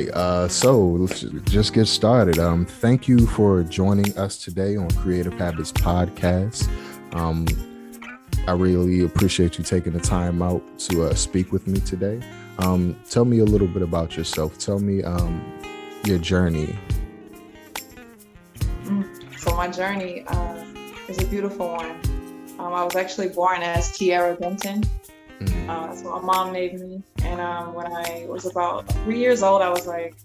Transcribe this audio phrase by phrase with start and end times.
[0.00, 0.14] Great.
[0.14, 2.38] Uh, so let's just get started.
[2.38, 6.68] Um, thank you for joining us today on Creative Habits Podcast.
[7.14, 7.46] Um,
[8.48, 12.20] I really appreciate you taking the time out to uh, speak with me today.
[12.58, 14.56] Um, tell me a little bit about yourself.
[14.58, 15.44] Tell me um,
[16.04, 16.78] your journey.
[19.36, 20.64] So my journey uh,
[21.08, 22.00] is a beautiful one.
[22.58, 24.82] Um, I was actually born as Tiara Benton.
[25.70, 27.02] Uh, that's what my mom named me.
[27.22, 30.16] And um, when I was about three years old, I was like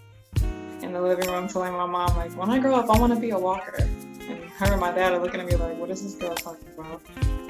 [0.82, 3.20] in the living room telling my mom, like, when I grow up, I want to
[3.20, 3.76] be a walker.
[3.78, 6.68] And her and my dad are looking at me like, what is this girl talking
[6.76, 7.00] about?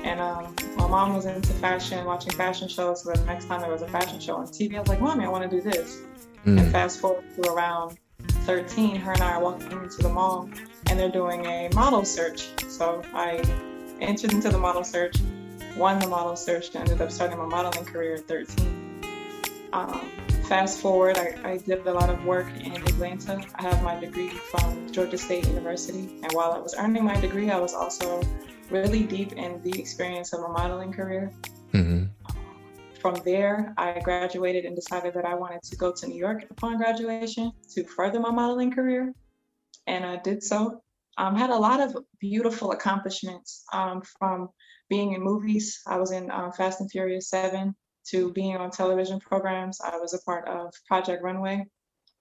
[0.04, 3.04] And um, my mom was into fashion, watching fashion shows.
[3.04, 5.24] So the next time there was a fashion show on TV, I was like, Mommy,
[5.24, 6.02] I want to do this.
[6.46, 6.60] Mm.
[6.60, 7.98] And fast forward to around
[8.46, 10.50] 13, her and I are walking into the mall
[10.90, 12.50] and they're doing a model search.
[12.68, 13.42] So I
[14.02, 15.16] entered into the model search
[15.76, 19.02] won the model search and ended up starting my modeling career at 13.
[19.74, 20.10] Um,
[20.48, 23.44] fast forward, I, I, did a lot of work in Atlanta.
[23.56, 26.20] I have my degree from Georgia State University.
[26.24, 28.22] And while I was earning my degree, I was also
[28.70, 31.32] really deep in the experience of a modeling career.
[31.74, 32.06] Mm-hmm.
[33.02, 36.78] From there, I graduated and decided that I wanted to go to New York upon
[36.78, 39.14] graduation to further my modeling career.
[39.88, 40.82] And I did so.
[41.18, 44.50] Um, had a lot of beautiful accomplishments um, from
[44.90, 45.82] being in movies.
[45.88, 47.76] I was in um, Fast and Furious 7
[48.10, 49.80] to being on television programs.
[49.82, 51.66] I was a part of Project Runway.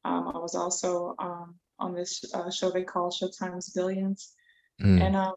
[0.05, 4.33] Um, I was also um, on this uh, show they call Showtime's Billions.
[4.83, 5.01] Mm.
[5.03, 5.35] And um,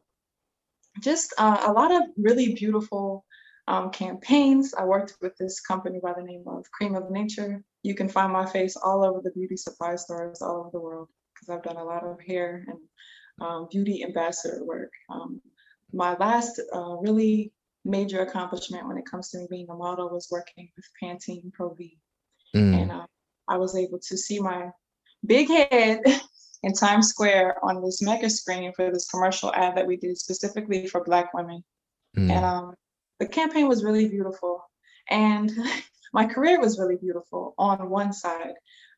[1.01, 3.25] just uh, a lot of really beautiful
[3.67, 4.73] um, campaigns.
[4.73, 7.63] I worked with this company by the name of Cream of Nature.
[7.83, 11.09] You can find my face all over the beauty supply stores all over the world
[11.33, 12.79] because I've done a lot of hair and
[13.39, 14.91] um, beauty ambassador work.
[15.93, 17.51] My last uh, really
[17.85, 21.73] major accomplishment when it comes to me being a model was working with Pantene Pro
[21.73, 21.97] V.
[22.55, 22.81] Mm.
[22.81, 23.05] And uh,
[23.47, 24.69] I was able to see my
[25.25, 26.01] big head
[26.63, 30.87] in Times Square on this mega screen for this commercial ad that we did specifically
[30.87, 31.63] for Black women.
[32.17, 32.31] Mm.
[32.31, 32.75] And um,
[33.19, 34.61] the campaign was really beautiful.
[35.09, 35.51] And
[36.13, 38.53] my career was really beautiful on one side.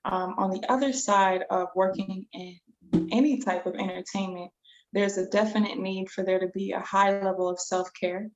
[0.06, 2.58] Um, on the other side of working in
[3.12, 4.50] any type of entertainment,
[4.94, 8.30] there's a definite need for there to be a high level of self care,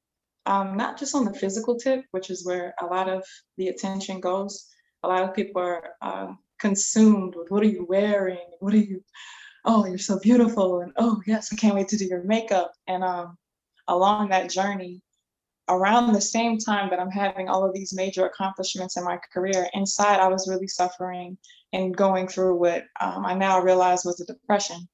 [0.46, 3.25] um, not just on the physical tip, which is where a lot of
[3.58, 4.69] the attention goes.
[5.03, 8.46] A lot of people are uh, consumed with what are you wearing?
[8.59, 9.03] What are you,
[9.66, 10.81] oh, you're so beautiful.
[10.81, 12.72] And oh, yes, I can't wait to do your makeup.
[12.88, 13.38] And um,
[13.88, 15.02] along that journey,
[15.70, 19.68] around the same time that I'm having all of these major accomplishments in my career,
[19.74, 21.38] inside I was really suffering
[21.72, 24.88] and going through what um, I now realize was a depression.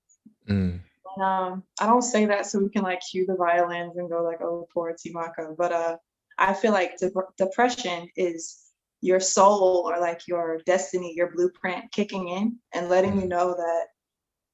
[0.50, 0.81] Mm.
[1.18, 4.42] Um, I don't say that so we can like cue the violins and go like,
[4.42, 5.56] oh, poor Temakha.
[5.58, 5.97] But uh,
[6.38, 8.70] I feel like de- depression is
[9.02, 13.86] your soul or like your destiny, your blueprint kicking in and letting you know that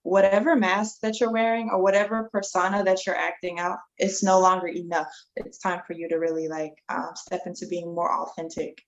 [0.03, 4.67] whatever mask that you're wearing or whatever persona that you're acting out, it's no longer
[4.67, 5.11] enough.
[5.35, 8.79] It's time for you to really like um, step into being more authentic.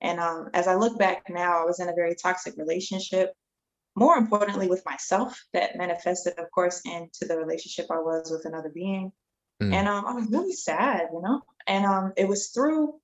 [0.00, 3.30] And um, as I look back now, I was in a very toxic relationship
[3.96, 8.70] more importantly with myself that manifested of course into the relationship i was with another
[8.74, 9.12] being
[9.62, 9.72] mm.
[9.72, 12.94] and um, i was really sad you know and um, it was through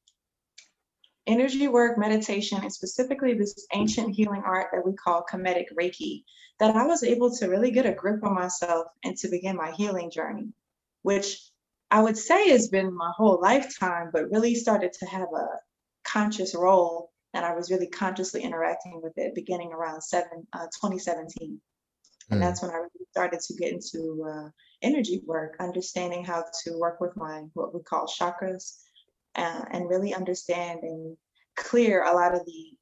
[1.26, 6.24] energy work meditation and specifically this ancient healing art that we call kemetic reiki
[6.58, 9.70] that i was able to really get a grip on myself and to begin my
[9.72, 10.48] healing journey
[11.02, 11.40] which
[11.90, 15.46] i would say has been my whole lifetime but really started to have a
[16.04, 21.60] conscious role and I was really consciously interacting with it beginning around seven, uh, 2017.
[22.30, 22.42] And mm.
[22.42, 24.48] that's when I really started to get into uh,
[24.82, 28.78] energy work, understanding how to work with my what we call chakras,
[29.36, 31.16] uh, and really understand and
[31.56, 32.76] clear a lot of the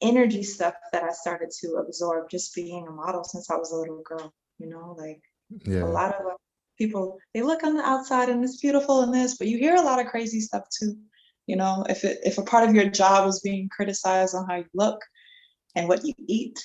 [0.00, 3.76] energy stuff that I started to absorb just being a model since I was a
[3.76, 4.32] little girl.
[4.58, 5.20] You know, like
[5.66, 5.84] yeah.
[5.84, 6.34] a lot of uh,
[6.78, 9.82] people they look on the outside and it's beautiful and this, but you hear a
[9.82, 10.96] lot of crazy stuff too.
[11.46, 14.56] You know, if it, if a part of your job is being criticized on how
[14.56, 15.00] you look
[15.74, 16.58] and what you eat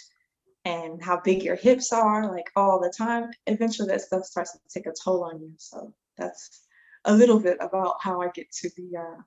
[0.66, 4.60] and how big your hips are, like all the time, eventually that stuff starts to
[4.72, 5.52] take a toll on you.
[5.58, 6.62] So that's
[7.06, 9.22] a little bit about how I get to the uh,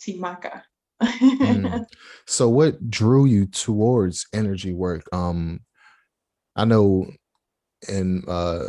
[0.00, 0.62] Temakha
[1.02, 1.84] mm.
[2.26, 5.02] So what drew you towards energy work?
[5.12, 5.60] Um
[6.56, 7.06] I know
[7.88, 8.68] in uh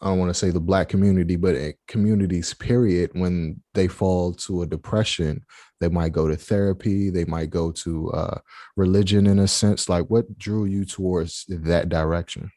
[0.00, 1.56] I don't want to say the black community, but
[1.88, 5.44] communities, period, when they fall to a depression,
[5.80, 8.38] they might go to therapy, they might go to uh,
[8.76, 9.88] religion in a sense.
[9.88, 12.50] Like, what drew you towards that direction?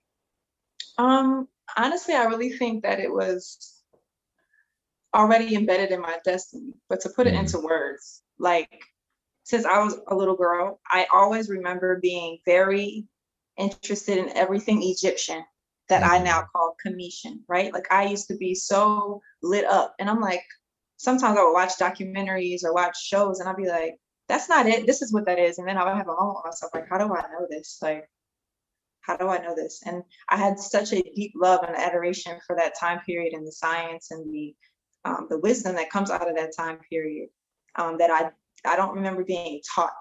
[1.00, 3.82] Um, honestly, I really think that it was
[5.16, 7.40] already embedded in my destiny, but to put it mm.
[7.40, 8.84] into words, like
[9.44, 13.06] since I was a little girl, I always remember being very
[13.58, 15.44] interested in everything Egyptian
[15.92, 16.48] that I now mm-hmm.
[16.54, 17.74] call Commission, right?
[17.74, 19.94] Like I used to be so lit up.
[20.00, 20.44] And I'm like,
[20.96, 23.98] sometimes I would watch documentaries or watch shows and I'd be like,
[24.30, 24.88] that's not it.
[24.88, 25.58] This is what that is.
[25.58, 27.80] And then I would have a moment with myself, like, how do I know this?
[27.82, 28.10] Like,
[29.02, 29.82] how do I know this?
[29.86, 33.52] And I had such a deep love and adoration for that time period and the
[33.52, 34.56] science and the
[35.04, 37.28] um, the wisdom that comes out of that time period
[37.78, 38.30] um, that I
[38.70, 39.92] I don't remember being taught.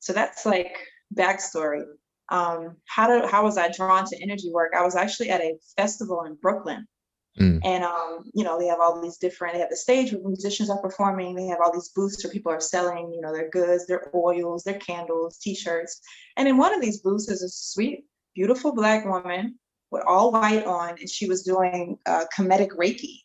[0.00, 0.76] So that's like
[1.16, 1.84] backstory
[2.30, 4.72] um, how did how was I drawn to energy work?
[4.76, 6.86] I was actually at a festival in Brooklyn.
[7.38, 7.60] Mm.
[7.64, 10.70] And um, you know, they have all these different, they have the stage where musicians
[10.70, 13.86] are performing, they have all these booths where people are selling, you know, their goods,
[13.86, 16.00] their oils, their candles, t-shirts.
[16.36, 18.04] And in one of these booths is a sweet,
[18.36, 19.58] beautiful black woman
[19.90, 23.18] with all white on, and she was doing uh, Kemetic Reiki.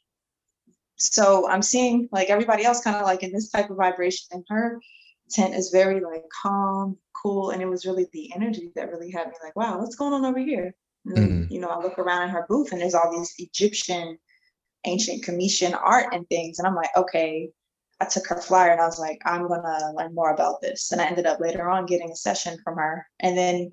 [0.97, 4.43] So I'm seeing like everybody else kind of like in this type of vibration, and
[4.49, 4.81] her
[5.29, 7.51] tent is very like calm, cool.
[7.51, 10.25] And it was really the energy that really had me like, wow, what's going on
[10.25, 10.73] over here?
[11.05, 11.53] And then, mm-hmm.
[11.53, 14.17] you know, I look around in her booth and there's all these Egyptian,
[14.85, 16.59] ancient Commission art and things.
[16.59, 17.49] And I'm like, okay,
[18.01, 20.91] I took her flyer and I was like, I'm gonna learn more about this.
[20.91, 23.05] And I ended up later on getting a session from her.
[23.19, 23.71] And then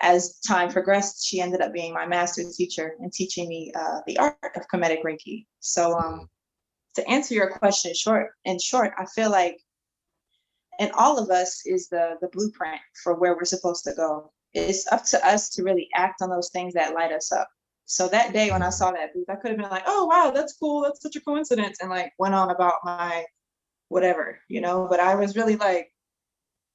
[0.00, 4.18] as time progressed, she ended up being my master teacher and teaching me uh, the
[4.18, 5.46] art of Kemetic Reiki.
[5.60, 6.24] So um, mm-hmm.
[6.96, 9.58] to answer your question short, in short, I feel like
[10.78, 14.32] and all of us is the the blueprint for where we're supposed to go.
[14.54, 17.48] It's up to us to really act on those things that light us up.
[17.84, 20.32] So that day when i saw that booth i could have been like oh wow
[20.34, 20.82] that's cool.
[20.82, 23.24] That's such a coincidence and like went on about my
[23.88, 24.86] whatever you know?
[24.90, 25.92] But i was really like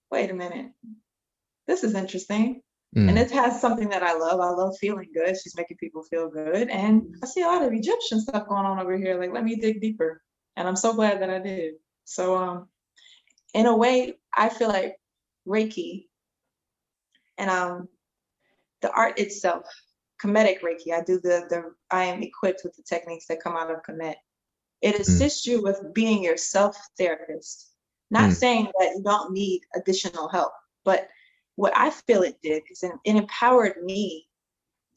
[0.10, 0.72] wait a minute.
[1.68, 2.62] This is interesting.
[2.96, 3.08] Mm.
[3.08, 4.42] and it has something that i love.
[4.42, 5.38] I love feeling good.
[5.38, 6.70] She's making people feel good.
[6.70, 9.20] And i see a lot of egyptian stuff going on over here.
[9.20, 10.22] Like let me dig deeper.
[10.56, 11.76] And i'm so glad that i did.
[12.06, 12.68] So um
[13.54, 14.96] in a way, I feel like
[15.48, 16.06] Reiki
[17.38, 17.88] and um,
[18.82, 19.66] the art itself,
[20.24, 23.72] Kemetic Reiki, I do the, the, I am equipped with the techniques that come out
[23.72, 24.16] of Kemet.
[24.82, 25.02] It hmm.
[25.02, 25.52] assists mm.
[25.52, 27.70] you with being your self therapist.
[28.10, 28.34] Not mm.
[28.34, 30.52] saying that you don't need additional help,
[30.84, 31.08] but
[31.56, 34.28] what I feel it did is it, it empowered me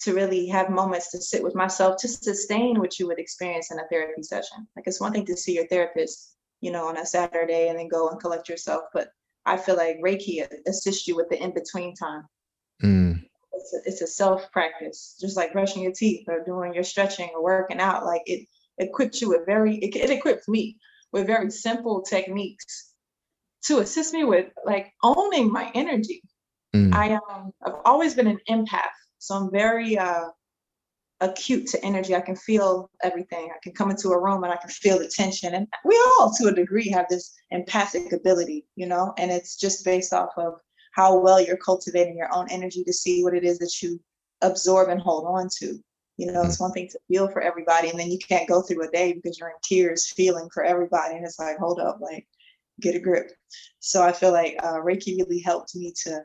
[0.01, 3.79] to really have moments to sit with myself to sustain what you would experience in
[3.79, 4.67] a therapy session.
[4.77, 6.34] Like it's one thing to see your therapist
[6.65, 8.85] you know, on a Saturday and then go and collect yourself.
[8.95, 9.09] But
[9.45, 12.23] I feel like Reiki assists you with the in between time.
[12.83, 13.23] Mm.
[13.53, 17.29] It's a, it's a self practice, just like brushing your teeth or doing your stretching
[17.35, 18.07] or working out.
[18.07, 20.79] Like it equips you with very, it, it equips me
[21.13, 22.95] with very simple techniques
[23.67, 26.23] to assist me with like owning my energy.
[26.75, 26.95] Mm.
[26.95, 30.29] I um, I've always been an empath, so I'm very uh,
[31.21, 32.15] acute to energy.
[32.15, 33.51] I can feel everything.
[33.51, 35.55] I can come into a room and I can feel the tension.
[35.55, 39.85] And we all, to a degree, have this empathic ability, you know, and it's just
[39.85, 40.55] based off of
[40.93, 44.01] how well you're cultivating your own energy to see what it is that you
[44.43, 45.79] absorb and hold on to.
[46.17, 46.63] You know, it's mm.
[46.63, 49.39] one thing to feel for everybody, and then you can't go through a day because
[49.39, 51.17] you're in tears feeling for everybody.
[51.17, 52.27] And it's like, hold up, like,
[52.81, 53.33] get a grip.
[53.81, 56.25] So I feel like uh, Reiki really helped me to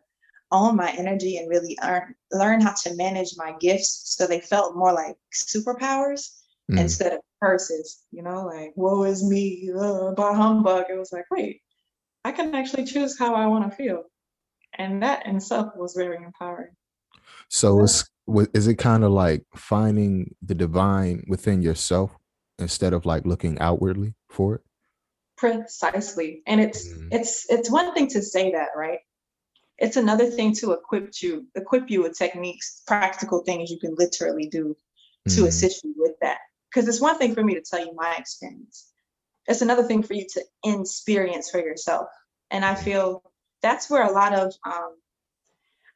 [0.51, 4.75] own my energy and really earn, learn how to manage my gifts so they felt
[4.75, 6.39] more like superpowers
[6.71, 6.79] mm.
[6.79, 10.85] instead of curses you know like woe is me uh, by humbug.
[10.89, 11.61] It was like wait
[12.25, 14.03] i can actually choose how i want to feel.
[14.77, 16.75] And that in itself was very empowering.
[17.49, 18.09] So it's
[18.53, 22.15] is it kind of like finding the divine within yourself
[22.59, 24.61] instead of like looking outwardly for it?
[25.37, 26.43] Precisely.
[26.45, 27.07] And it's mm.
[27.11, 28.99] it's it's one thing to say that right
[29.79, 34.48] it's another thing to equip you equip you with techniques practical things you can literally
[34.48, 34.75] do
[35.27, 35.48] to mm.
[35.48, 36.39] assist you with that.
[36.69, 38.91] Because it's one thing for me to tell you my experience.
[39.48, 42.07] It's another thing for you to experience for yourself.
[42.51, 43.24] And i feel
[43.62, 44.95] that's where a lot of um,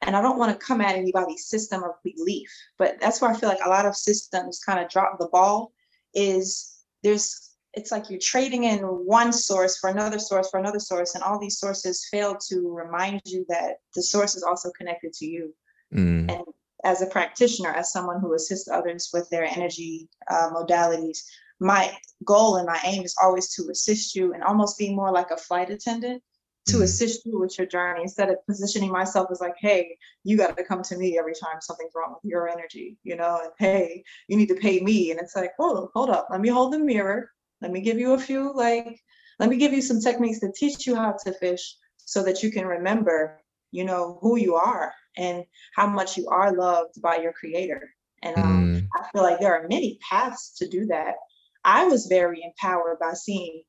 [0.01, 3.33] and i don't want to come at anybody's system of belief but that's where i
[3.33, 5.71] feel like a lot of systems kind of drop the ball
[6.13, 11.15] is there's it's like you're trading in one source for another source for another source
[11.15, 15.25] and all these sources fail to remind you that the source is also connected to
[15.25, 15.53] you
[15.93, 16.31] mm.
[16.31, 16.43] and
[16.83, 21.23] as a practitioner as someone who assists others with their energy uh, modalities
[21.59, 25.31] my goal and my aim is always to assist you and almost be more like
[25.31, 26.21] a flight attendant
[26.65, 26.83] to mm-hmm.
[26.83, 30.63] assist you with your journey instead of positioning myself as like, hey, you got to
[30.63, 34.37] come to me every time something's wrong with your energy, you know, and hey, you
[34.37, 35.11] need to pay me.
[35.11, 37.31] And it's like, hold, hold up, let me hold the mirror.
[37.63, 38.99] Let me give you a few, like,
[39.39, 42.51] let me give you some techniques to teach you how to fish so that you
[42.51, 43.41] can remember,
[43.71, 45.43] you know, who you are and
[45.75, 47.89] how much you are loved by your creator.
[48.21, 48.87] And um, mm.
[48.95, 51.15] I feel like there are many paths to do that.
[51.63, 53.63] I was very empowered by seeing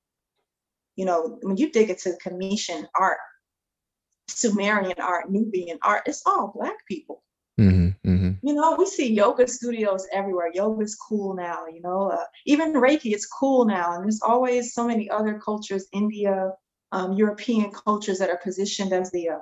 [0.96, 3.18] you know, when you dig into Commission art,
[4.28, 7.22] Sumerian art, Nubian art, it's all Black people.
[7.60, 7.90] Mm-hmm.
[8.44, 10.50] You know, we see yoga studios everywhere.
[10.52, 13.94] Yoga's cool now, you know, uh, even Reiki, it's cool now.
[13.94, 16.52] And there's always so many other cultures, India,
[16.92, 19.38] um, European cultures that are positioned as the, uh,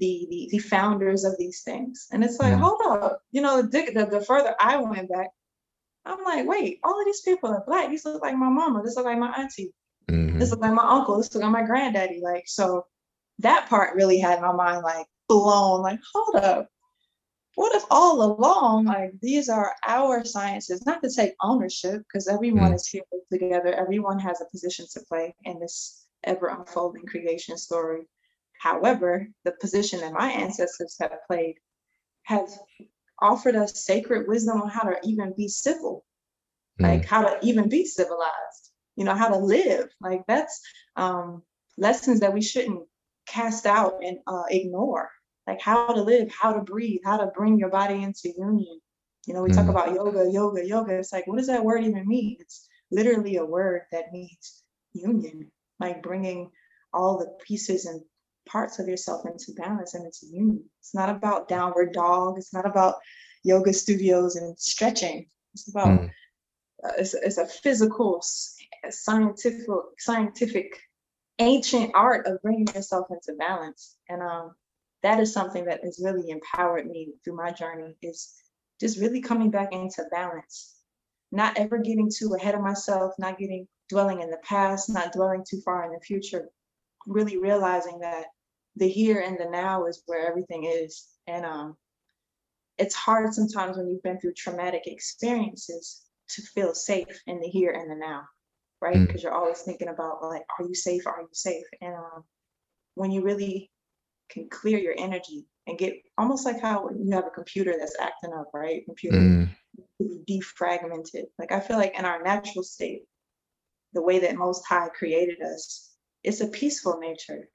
[0.00, 2.08] the, the, the founders of these things.
[2.10, 2.62] And it's like, mm-hmm.
[2.62, 5.28] hold up, you know, the, the, the further I went back,
[6.04, 7.88] I'm like, wait, all of these people are Black.
[7.88, 8.82] These look like my mama.
[8.82, 9.72] This look like my auntie.
[10.10, 10.40] Mm-hmm.
[10.40, 11.18] This look like my uncle.
[11.18, 12.20] This look like my granddaddy.
[12.20, 12.84] Like, so
[13.38, 15.82] that part really had my mind like blown.
[15.82, 16.68] Like, hold up.
[17.60, 22.64] What if all along, like these are our sciences, not to take ownership, because everyone
[22.64, 22.74] mm-hmm.
[22.74, 23.74] is here together.
[23.74, 28.08] Everyone has a position to play in this ever unfolding creation story.
[28.58, 31.56] However, the position that my ancestors have played
[32.22, 32.58] has
[33.20, 36.06] offered us sacred wisdom on how to even be civil,
[36.80, 36.84] mm.
[36.84, 40.60] like how to even be civilized you know how to live like that's
[40.96, 41.42] um,
[41.78, 42.82] lessons that we shouldn't
[43.26, 45.10] cast out and uh, ignore
[45.50, 48.80] like how to live how to breathe how to bring your body into union.
[49.26, 50.98] You know we mm talk about yoga yoga yoga.
[50.98, 52.36] It's like what does that word even mean?
[52.40, 56.50] It's literally a word that means union like bringing
[56.92, 58.00] all the pieces and
[58.48, 60.64] parts of yourself into balance and into union.
[60.80, 62.38] It's not about downward dog.
[62.38, 62.96] It's not about
[63.42, 65.26] yoga studios and stretching.
[65.54, 66.10] It's about mm.
[66.84, 68.22] uh, it's, it's a physical
[68.88, 69.66] scientific
[69.98, 70.78] scientific
[71.40, 73.96] ancient art of bringing yourself into balance.
[74.08, 74.52] And um
[75.02, 78.34] that is something that has really empowered me through my journey is
[78.80, 80.76] just really coming back into balance
[81.32, 85.44] not ever getting too ahead of myself not getting dwelling in the past not dwelling
[85.48, 86.48] too far in the future
[87.06, 88.26] really realizing that
[88.76, 91.76] the here and the now is where everything is and um
[92.78, 97.72] it's hard sometimes when you've been through traumatic experiences to feel safe in the here
[97.72, 98.22] and the now
[98.80, 98.96] right?
[98.96, 99.06] Mm.
[99.06, 99.24] Because mm.
[99.24, 101.06] you're always thinking about like, are you safe?
[101.06, 101.64] Are you safe?
[101.80, 102.24] And um,
[102.94, 103.70] when you really
[104.30, 108.32] can clear your energy and get almost like how you have a computer that's acting
[108.32, 108.84] up, right?
[108.84, 109.48] Computer mm.
[110.28, 111.24] defragmented.
[111.38, 113.02] Like I feel like in our natural state,
[113.92, 115.90] the way that Most High created us,
[116.22, 117.48] it's a peaceful nature.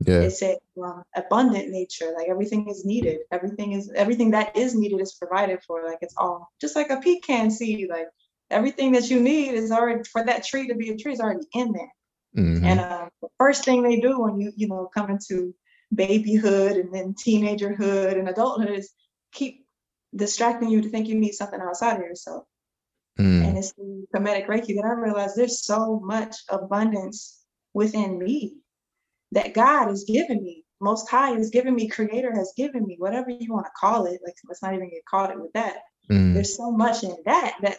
[0.00, 0.20] Yeah.
[0.20, 2.12] It's a um, abundant nature.
[2.16, 3.18] Like everything is needed.
[3.32, 5.84] Everything is everything that is needed is provided for.
[5.84, 7.88] Like it's all just like a pecan seed.
[7.90, 8.06] Like
[8.50, 11.46] everything that you need is already for that tree to be a tree is already
[11.52, 11.92] in there.
[12.36, 12.64] Mm-hmm.
[12.64, 15.54] And uh, the first thing they do when you you know come into
[15.94, 18.92] babyhood and then teenagerhood and adulthood is
[19.32, 19.64] keep
[20.14, 22.44] distracting you to think you need something outside of yourself.
[23.18, 23.48] Mm.
[23.48, 27.42] And it's the Kemetic Reiki that I realized there's so much abundance
[27.74, 28.54] within me
[29.32, 30.64] that God has given me.
[30.80, 34.20] Most High has given me, Creator has given me, whatever you want to call it.
[34.24, 35.78] Like let's not even get caught it with that.
[36.10, 36.34] Mm.
[36.34, 37.78] There's so much in that that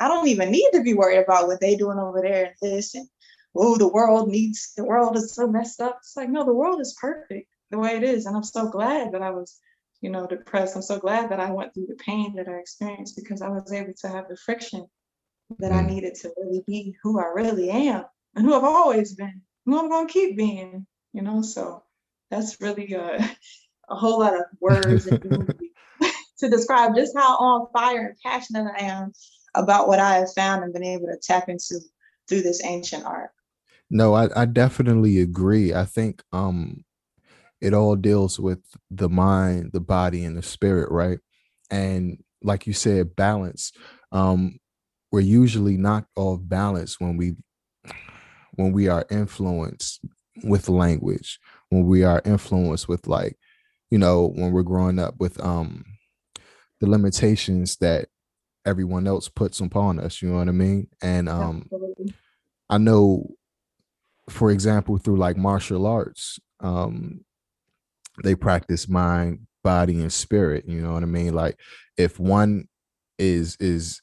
[0.00, 2.94] I don't even need to be worried about what they doing over there and this
[2.94, 3.06] and
[3.54, 5.98] oh the world needs the world is so messed up.
[6.00, 9.12] It's like no, the world is perfect the way it is, and I'm so glad
[9.12, 9.58] that I was
[10.00, 10.76] you know depressed.
[10.76, 13.72] I'm so glad that I went through the pain that I experienced because I was
[13.72, 14.86] able to have the friction
[15.58, 15.88] that I mm.
[15.88, 18.04] needed to really be who I really am
[18.34, 20.86] and who I've always been, who I'm gonna keep being.
[21.12, 21.82] You know, so
[22.30, 23.16] that's really a,
[23.88, 25.06] a whole lot of words
[26.38, 29.12] to describe just how on fire and passionate I am
[29.54, 31.80] about what I have found and been able to tap into
[32.28, 33.30] through this ancient art.
[33.90, 35.74] No, I, I definitely agree.
[35.74, 36.84] I think um
[37.60, 41.18] it all deals with the mind, the body, and the spirit, right?
[41.70, 43.72] And like you said, balance.
[44.12, 44.58] Um,
[45.12, 47.36] we're usually knocked off balance when we
[48.52, 50.00] when we are influenced
[50.42, 53.36] with language, when we are influenced with like,
[53.90, 55.84] you know, when we're growing up with um
[56.80, 58.08] the limitations that
[58.66, 62.14] everyone else puts upon us you know what i mean and um Absolutely.
[62.68, 63.26] i know
[64.30, 67.20] for example through like martial arts um
[68.22, 71.34] they practice mind body and spirit you know what i mean?
[71.34, 71.58] Like
[71.96, 72.68] if one
[73.18, 74.00] is is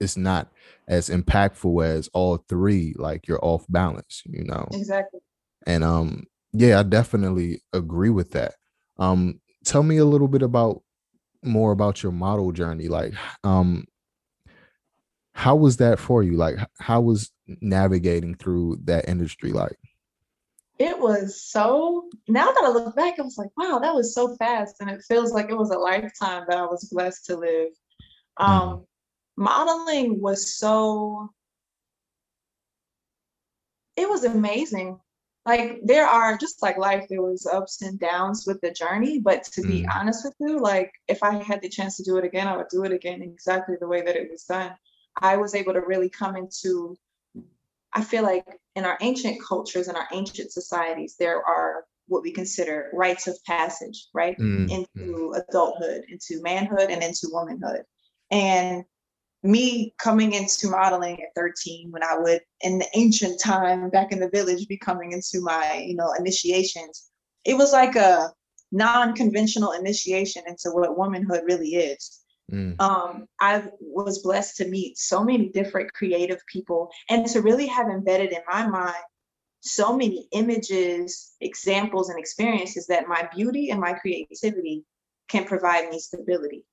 [0.00, 0.50] is not
[0.88, 4.66] as impactful as all three like you're off balance you know?
[4.72, 5.20] Exactly.
[5.66, 8.54] And um yeah i definitely agree with that.
[8.98, 10.82] Um tell me a little bit about
[11.42, 13.84] more about your model journey like um
[15.36, 19.76] how was that for you like how was navigating through that industry like
[20.78, 24.36] it was so now that I look back, I was like, wow, that was so
[24.36, 24.76] fast.
[24.80, 27.68] And it feels like it was a lifetime that I was blessed to live.
[28.36, 28.84] Um, mm.
[29.38, 31.30] modeling was so
[33.96, 35.00] it was amazing.
[35.46, 39.18] Like there are just like life, there was ups and downs with the journey.
[39.18, 39.68] But to mm.
[39.68, 42.56] be honest with you, like if I had the chance to do it again, I
[42.58, 44.72] would do it again exactly the way that it was done.
[45.20, 46.96] I was able to really come into
[47.96, 48.44] I feel like
[48.74, 53.42] in our ancient cultures and our ancient societies, there are what we consider rites of
[53.44, 54.36] passage, right?
[54.38, 54.68] Mm-hmm.
[54.70, 57.82] Into adulthood, into manhood, and into womanhood.
[58.30, 58.84] And
[59.42, 64.20] me coming into modeling at 13 when I would in the ancient time back in
[64.20, 67.10] the village be coming into my, you know, initiations,
[67.44, 68.30] it was like a
[68.72, 72.15] non-conventional initiation into what womanhood really is.
[72.52, 72.80] Mm.
[72.80, 77.88] Um, I was blessed to meet so many different creative people and to really have
[77.88, 79.04] embedded in my mind
[79.66, 84.84] so many images, examples, and experiences that my beauty and my creativity
[85.28, 86.64] can provide me stability.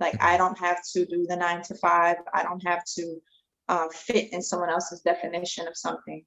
[0.00, 2.16] Like I don't have to do the nine to five.
[2.34, 3.22] I don't have to
[3.68, 6.24] uh, fit in someone else's definition of something.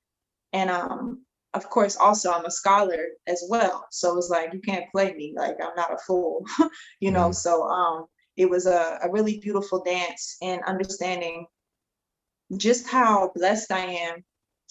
[0.53, 3.86] And um, of course, also I'm a scholar as well.
[3.91, 5.33] So it's like you can't play me.
[5.36, 6.45] Like I'm not a fool,
[7.01, 7.29] you know.
[7.29, 7.36] Mm.
[7.36, 8.05] So um,
[8.36, 11.48] it was a, a really beautiful dance and understanding
[12.58, 14.24] just how blessed I am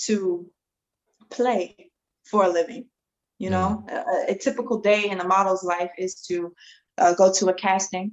[0.02, 0.46] to
[1.30, 1.90] play
[2.24, 2.86] for a living.
[3.38, 4.28] You know, mm.
[4.28, 6.54] a, a, typical day in a model's life is to
[6.96, 8.12] uh, go to a casting.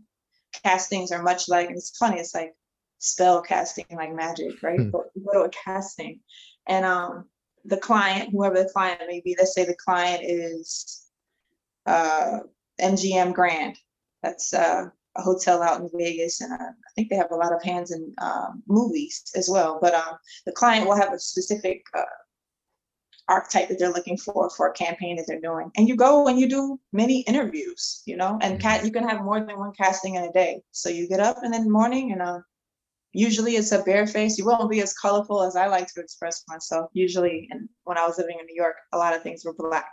[0.63, 2.56] Castings are much like, it's funny, it's like
[2.98, 4.79] spell casting, like magic, right?
[4.79, 4.91] Mm.
[4.91, 6.22] Go, go to a casting.
[6.68, 7.25] And um,
[7.63, 11.06] the client, whoever the client may be, let's say the client is
[11.86, 12.39] uh,
[12.82, 13.77] MGM Grand.
[14.24, 17.53] That's uh, a hotel out in Vegas, and uh, I think they have a lot
[17.53, 19.79] of hands in um, movies as well.
[19.81, 22.03] But um, the client will have a specific uh,
[23.27, 26.39] archetype that they're looking for for a campaign that they're doing, and you go and
[26.39, 30.15] you do many interviews, you know, and cat you can have more than one casting
[30.15, 30.61] in a day.
[30.71, 32.39] So you get up in the morning, and uh,
[33.11, 34.37] usually it's a bare face.
[34.37, 36.89] You won't be as colorful as I like to express myself.
[36.94, 39.91] Usually, and when I was living in New York, a lot of things were black.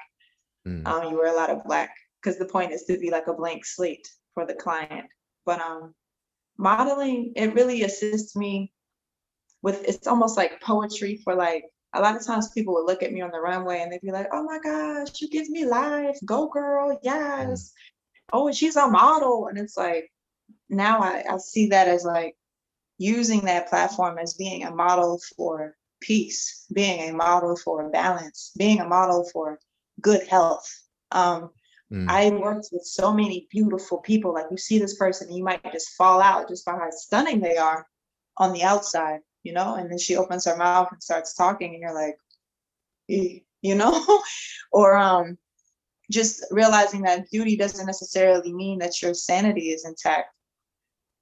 [0.66, 0.86] Mm.
[0.86, 1.90] Um, you wear a lot of black
[2.26, 5.06] because the point is to be like a blank slate for the client.
[5.46, 5.94] But um,
[6.58, 8.72] modeling, it really assists me
[9.62, 13.12] with, it's almost like poetry for like, a lot of times people would look at
[13.12, 16.18] me on the runway and they'd be like, oh my gosh, you give me life.
[16.26, 16.98] Go girl.
[17.02, 17.72] Yes.
[18.32, 19.46] Oh, she's a model.
[19.46, 20.12] And it's like,
[20.68, 22.36] now I, I see that as like
[22.98, 28.80] using that platform as being a model for peace, being a model for balance, being
[28.80, 29.58] a model for
[30.00, 30.68] good health.
[31.12, 31.50] Um,
[31.92, 32.08] Mm.
[32.08, 34.34] I worked with so many beautiful people.
[34.34, 37.56] Like you see this person, you might just fall out just by how stunning they
[37.56, 37.86] are
[38.38, 39.76] on the outside, you know?
[39.76, 42.18] And then she opens her mouth and starts talking, and you're like,
[43.08, 44.04] you know?
[44.72, 45.38] or um,
[46.10, 50.28] just realizing that beauty doesn't necessarily mean that your sanity is intact.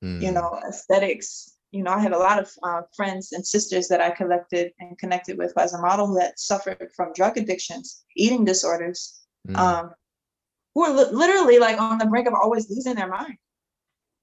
[0.03, 0.23] Mm.
[0.23, 1.51] You know, aesthetics.
[1.73, 4.97] You know, I had a lot of uh, friends and sisters that I collected and
[4.97, 9.57] connected with as a model that suffered from drug addictions, eating disorders, mm.
[9.57, 9.91] um,
[10.75, 13.37] who are li- literally like on the brink of always losing their mind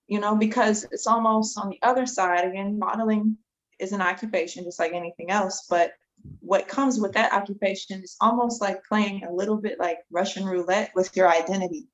[0.07, 2.45] you know because it's almost on the other side.
[2.45, 3.37] Again modeling
[3.79, 5.93] is an occupation just like anything else but
[6.39, 10.91] what comes with that occupation is almost like playing a little bit like russian roulette
[10.93, 11.87] with your identity.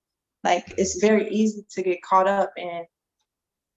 [0.43, 2.85] Like it's very easy to get caught up in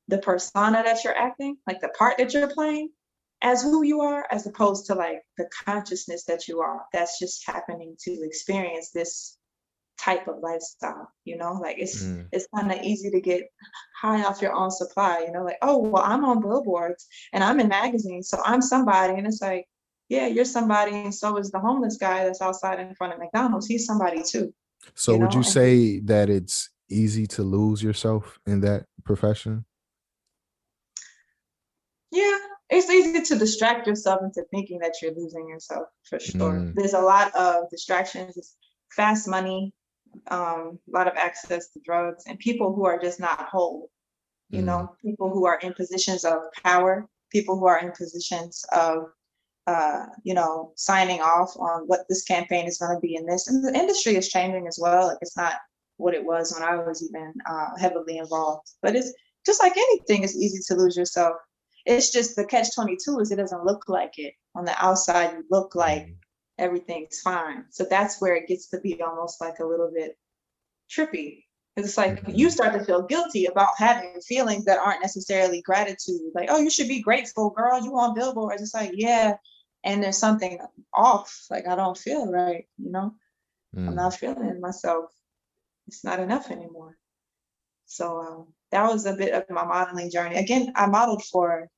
[0.08, 2.90] the persona that you're acting like the part that you're playing
[3.42, 6.82] as who you are as opposed to like the consciousness that you are.
[6.92, 9.36] That's just happening to experience this
[10.00, 12.26] type of lifestyle you know like it's mm.
[12.32, 13.42] it's kind of easy to get
[14.00, 17.60] high off your own supply you know like oh well i'm on billboards and i'm
[17.60, 19.66] in magazines so i'm somebody and it's like
[20.08, 23.66] yeah you're somebody and so is the homeless guy that's outside in front of mcdonald's
[23.66, 24.52] he's somebody too
[24.94, 25.36] so you would know?
[25.36, 29.66] you say that it's easy to lose yourself in that profession
[32.10, 32.38] yeah
[32.70, 36.74] it's easy to distract yourself into thinking that you're losing yourself for sure mm.
[36.74, 38.56] there's a lot of distractions it's
[38.90, 39.74] fast money
[40.30, 43.90] um, a lot of access to drugs and people who are just not whole
[44.50, 44.66] you mm.
[44.66, 49.04] know people who are in positions of power people who are in positions of
[49.66, 53.48] uh, you know signing off on what this campaign is going to be in this
[53.48, 55.54] and the industry is changing as well like it's not
[55.96, 59.12] what it was when i was even uh, heavily involved but it's
[59.46, 61.36] just like anything it's easy to lose yourself.
[61.86, 64.34] It's just the catch 22 is it doesn't look like it.
[64.54, 66.14] On the outside you look like mm
[66.60, 67.64] everything's fine.
[67.70, 70.16] So that's where it gets to be almost like a little bit
[70.90, 71.44] trippy.
[71.74, 72.52] Because it's like you mm-hmm.
[72.52, 76.32] start to feel guilty about having feelings that aren't necessarily gratitude.
[76.34, 77.82] Like, oh, you should be grateful, girl.
[77.82, 78.60] You on billboards.
[78.60, 79.34] It's like, yeah.
[79.84, 80.58] And there's something
[80.92, 81.46] off.
[81.50, 83.14] Like I don't feel right, you know?
[83.74, 83.88] Mm.
[83.88, 85.10] I'm not feeling myself.
[85.86, 86.96] It's not enough anymore.
[87.86, 90.36] So um, that was a bit of my modeling journey.
[90.36, 91.68] Again, I modeled for,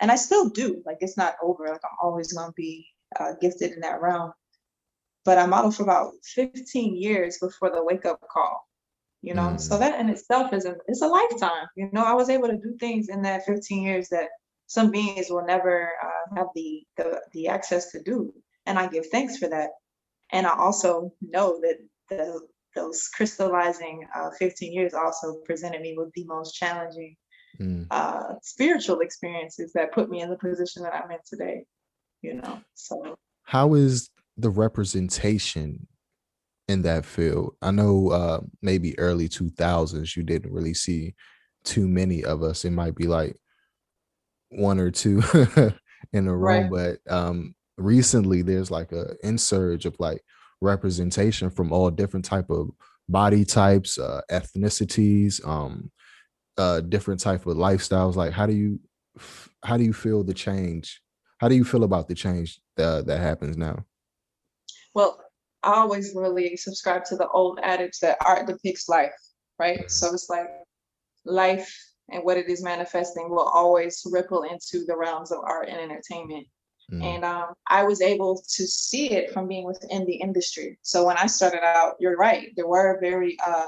[0.00, 0.82] and I still do.
[0.84, 1.68] Like it's not over.
[1.68, 2.86] Like I'm always gonna be
[3.18, 4.32] uh, gifted in that realm.
[5.24, 8.66] But I modeled for about 15 years before the wake up call.
[9.22, 9.60] You know, mm.
[9.60, 11.66] so that in itself is a it's a lifetime.
[11.76, 14.28] You know, I was able to do things in that 15 years that
[14.66, 18.32] some beings will never uh, have the, the the access to do,
[18.64, 19.70] and I give thanks for that.
[20.32, 21.76] And I also know that
[22.08, 22.40] the
[22.74, 27.16] those crystallizing uh, 15 years also presented me with the most challenging
[27.60, 27.86] mm.
[27.90, 31.64] uh, spiritual experiences that put me in the position that I'm in today.
[32.22, 35.86] You know, so how is the representation
[36.68, 37.54] in that field?
[37.62, 41.14] I know uh, maybe early 2000s you didn't really see
[41.64, 42.64] too many of us.
[42.64, 43.36] It might be like
[44.50, 45.22] one or two
[46.12, 46.98] in a room, right.
[47.06, 50.22] but um, recently there's like a insurge of like
[50.60, 52.70] representation from all different type of
[53.08, 55.90] body types, uh, ethnicities, um,
[56.56, 58.16] uh, different type of lifestyles.
[58.16, 58.80] Like, how do you
[59.64, 61.00] how do you feel the change?
[61.40, 63.86] How do you feel about the change that that happens now?
[64.94, 65.18] Well,
[65.62, 69.14] I always really subscribe to the old adage that art depicts life,
[69.58, 69.78] right?
[69.78, 69.88] Mm-hmm.
[69.88, 70.48] So it's like
[71.24, 71.74] life
[72.10, 76.46] and what it is manifesting will always ripple into the realms of art and entertainment.
[76.92, 77.04] Mm.
[77.04, 80.78] And um, I was able to see it from being within the industry.
[80.82, 83.66] So when I started out, you're right, there were very uh,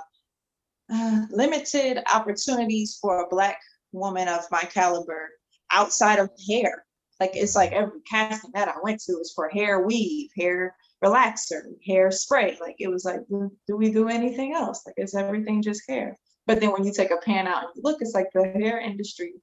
[0.93, 3.59] uh, limited opportunities for a Black
[3.93, 5.31] woman of my caliber
[5.71, 6.85] outside of hair.
[7.21, 11.63] Like it's like every casting that I went to was for hair weave, hair relaxer,
[11.87, 12.57] hair spray.
[12.61, 14.83] Like it was like, do, do we do anything else?
[14.87, 16.19] Like is everything just hair?
[16.47, 19.35] But then when you take a pan out and look, it's like the hair industry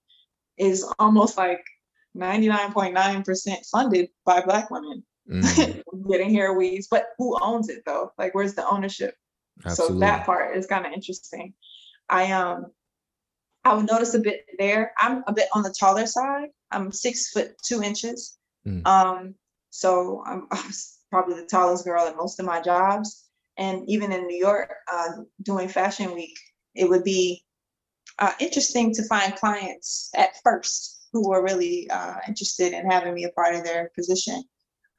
[0.58, 1.64] is almost like
[2.18, 5.84] 99.9% funded by black women mm.
[6.10, 9.16] getting hair weaves but who owns it though like where's the ownership
[9.66, 9.96] Absolutely.
[9.96, 11.54] so that part is kind of interesting
[12.10, 12.66] i um
[13.66, 17.30] i would notice a bit there i'm a bit on the taller side i'm six
[17.30, 18.86] foot two inches mm.
[18.86, 19.36] um
[19.70, 20.48] so I'm,
[21.12, 25.10] probably the tallest girl at most of my jobs and even in new york uh,
[25.42, 26.38] doing fashion week
[26.76, 27.44] it would be
[28.20, 33.24] uh, interesting to find clients at first who were really uh, interested in having me
[33.24, 34.44] a part of their position.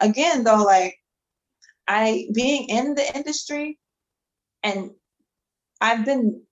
[0.01, 0.97] Again, though, like
[1.87, 3.79] I being in the industry
[4.63, 4.91] and
[5.81, 6.43] I've been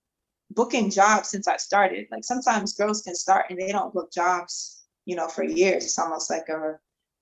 [0.59, 2.09] booking jobs since I started.
[2.11, 5.85] Like sometimes girls can start and they don't book jobs, you know, for years.
[5.85, 6.81] It's almost like a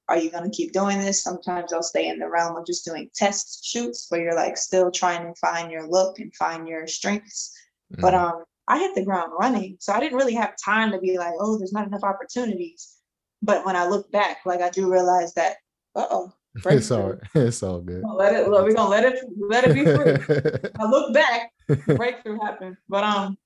[0.08, 1.22] are you going to keep doing this?
[1.22, 4.90] Sometimes they'll stay in the realm of just doing test shoots where you're like still
[4.90, 7.52] trying to find your look and find your strengths.
[7.92, 8.00] Mm-hmm.
[8.00, 9.76] But um I hit the ground running.
[9.80, 12.96] So I didn't really have time to be like, oh, there's not enough opportunities.
[13.42, 15.56] But when I look back, like I do realize that,
[15.94, 16.26] uh
[16.64, 16.70] oh.
[16.70, 18.02] It's all it's all good.
[18.04, 20.70] Let it look, we're gonna let it let it be free.
[20.80, 21.52] I look back,
[21.86, 22.76] breakthrough happened.
[22.88, 23.38] But um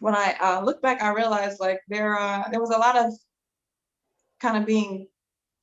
[0.00, 3.12] when I uh, look back, I realized like there uh, there was a lot of
[4.40, 5.08] kind of being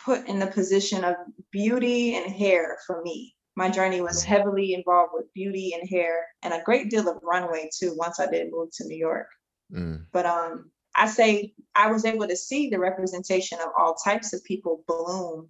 [0.04, 1.16] put in the position of
[1.52, 6.54] beauty and hair for me my journey was heavily involved with beauty and hair and
[6.54, 9.28] a great deal of runway too once I did move to New York.
[9.74, 10.06] Mm.
[10.12, 14.44] But um, I say I was able to see the representation of all types of
[14.44, 15.50] people bloom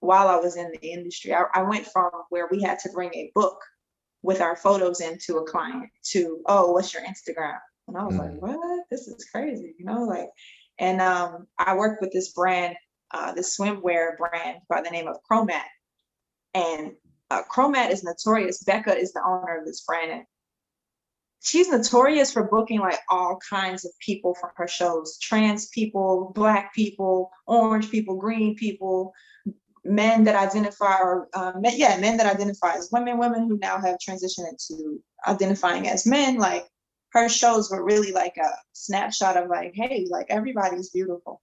[0.00, 1.34] while I was in the industry.
[1.34, 3.58] I, I went from where we had to bring a book
[4.22, 7.58] with our photos into a client to, oh, what's your Instagram?
[7.88, 8.18] And I was mm.
[8.18, 8.84] like, what?
[8.90, 10.28] This is crazy, you know, like,
[10.78, 12.76] and um, I worked with this brand,
[13.12, 15.64] uh, this swimwear brand by the name of Chromat.
[16.54, 16.92] And
[17.30, 18.62] uh, Chromat is notorious.
[18.62, 20.24] Becca is the owner of this brand.
[21.42, 26.74] she's notorious for booking like all kinds of people for her shows trans people, black
[26.74, 29.12] people, orange people, green people,
[29.84, 33.80] men that identify or uh, men, yeah, men that identify as women, women who now
[33.80, 36.36] have transitioned into identifying as men.
[36.36, 36.66] Like
[37.12, 41.40] her shows were really like a snapshot of like, hey, like everybody's beautiful.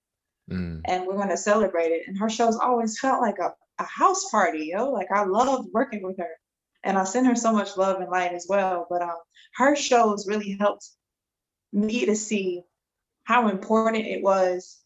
[0.52, 0.82] Mm.
[0.86, 2.04] And we're going to celebrate it.
[2.08, 4.92] And her shows always felt like a a house party, yo.
[4.92, 6.30] Like I loved working with her.
[6.84, 8.88] And I send her so much love and light as well.
[8.90, 9.18] But um,
[9.56, 10.88] her shows really helped
[11.74, 12.64] me to see
[13.24, 14.80] how important it was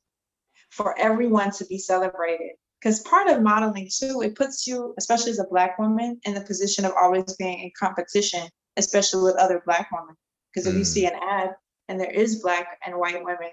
[0.69, 2.51] for everyone to be celebrated.
[2.81, 6.41] Because part of modeling too, it puts you, especially as a black woman, in the
[6.41, 10.15] position of always being in competition, especially with other black women.
[10.51, 10.79] Because if mm.
[10.79, 11.51] you see an ad
[11.87, 13.51] and there is black and white women,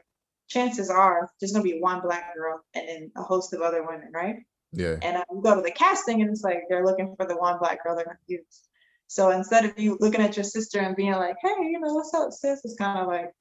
[0.49, 4.11] chances are there's gonna be one black girl and then a host of other women,
[4.15, 4.37] right?
[4.73, 4.97] Yeah.
[5.03, 7.59] And uh, you go to the casting and it's like they're looking for the one
[7.59, 8.63] black girl they're gonna use.
[9.09, 12.13] So instead of you looking at your sister and being like, hey, you know, what's
[12.15, 12.61] up, sis?
[12.65, 13.33] It's kind of like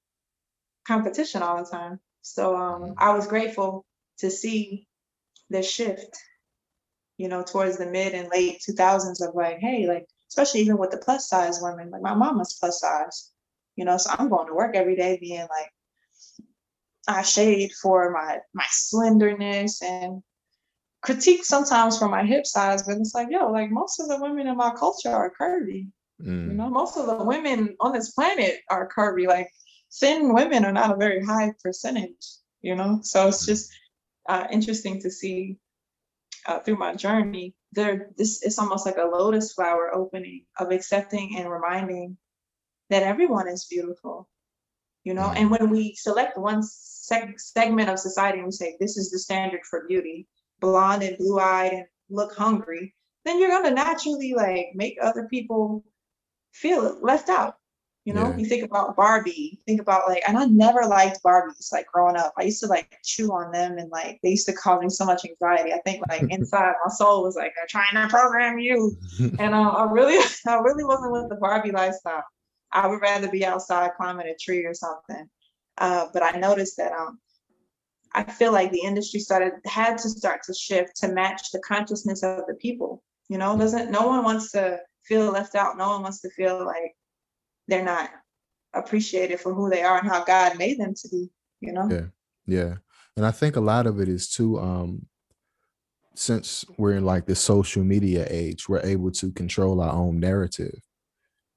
[0.88, 2.00] competition all the time.
[2.22, 2.94] So um, mm-hmm.
[2.98, 3.86] I was grateful
[4.20, 4.87] to see
[5.50, 6.18] the shift
[7.18, 10.92] you know, towards the mid and late 2000s of like, hey, like, especially even with
[10.92, 13.32] the plus size women, like my mama's plus size,
[13.76, 15.72] you know, so I'm going to work every day being like,
[17.08, 20.22] I shade for my my slenderness and
[21.02, 24.48] critique sometimes for my hip size, but it's like, yo, like most of the women
[24.48, 25.88] in my culture are curvy.
[26.22, 26.48] Mm.
[26.50, 29.26] You know, most of the women on this planet are curvy.
[29.26, 29.50] Like
[29.94, 32.28] thin women are not a very high percentage,
[32.62, 33.00] you know?
[33.04, 33.72] So it's just
[34.28, 35.58] uh, interesting to see
[36.46, 37.54] uh, through my journey.
[37.74, 42.18] There, this is almost like a lotus flower opening of accepting and reminding
[42.90, 44.30] that everyone is beautiful,
[45.04, 45.32] you know?
[45.36, 49.20] And when we select one seg- segment of society and we say, this is the
[49.20, 50.28] standard for beauty,
[50.60, 55.84] blonde and blue eyed and look hungry, then you're gonna naturally like make other people
[56.54, 57.57] feel left out.
[58.08, 58.38] You know, yeah.
[58.38, 62.32] you think about Barbie, think about like, and I never liked Barbies like growing up.
[62.38, 65.04] I used to like chew on them and like they used to cause me so
[65.04, 65.74] much anxiety.
[65.74, 68.96] I think like inside my soul was like, they're trying to program you.
[69.40, 70.18] and uh, I really,
[70.48, 72.24] I really wasn't with the Barbie lifestyle.
[72.72, 75.30] I would rather be outside climbing a tree or something.
[75.78, 77.20] Uh, but I noticed that um,
[78.14, 82.24] I feel like the industry started had to start to shift to match the consciousness
[82.24, 83.04] of the people.
[83.28, 85.78] You know, doesn't no one wants to feel left out.
[85.78, 86.96] No one wants to feel like
[87.68, 88.10] they're not
[88.74, 91.30] appreciated for who they are and how God made them to be,
[91.62, 91.88] you know?
[91.90, 92.06] Yeah.
[92.46, 92.76] Yeah.
[93.16, 95.06] And I think a lot of it is too, um,
[96.16, 100.80] since we're in like the social media age, we're able to control our own narrative.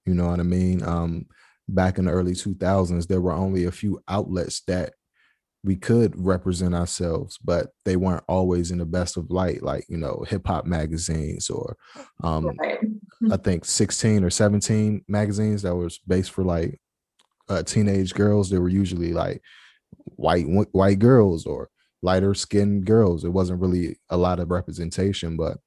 [0.06, 0.82] You know what I mean?
[0.82, 1.26] Um,
[1.68, 4.94] back in the early 2000s, there were only a few outlets that
[5.62, 9.98] we could represent ourselves, but they weren't always in the best of light, like you
[9.98, 11.76] know, hip hop magazines or
[12.22, 12.78] um right.
[13.30, 16.80] I think 16 or 17 magazines that was based for like
[17.48, 18.48] uh, teenage girls.
[18.48, 19.42] They were usually like
[20.16, 21.68] white white girls or
[22.00, 23.24] lighter skinned girls.
[23.24, 25.58] It wasn't really a lot of representation, but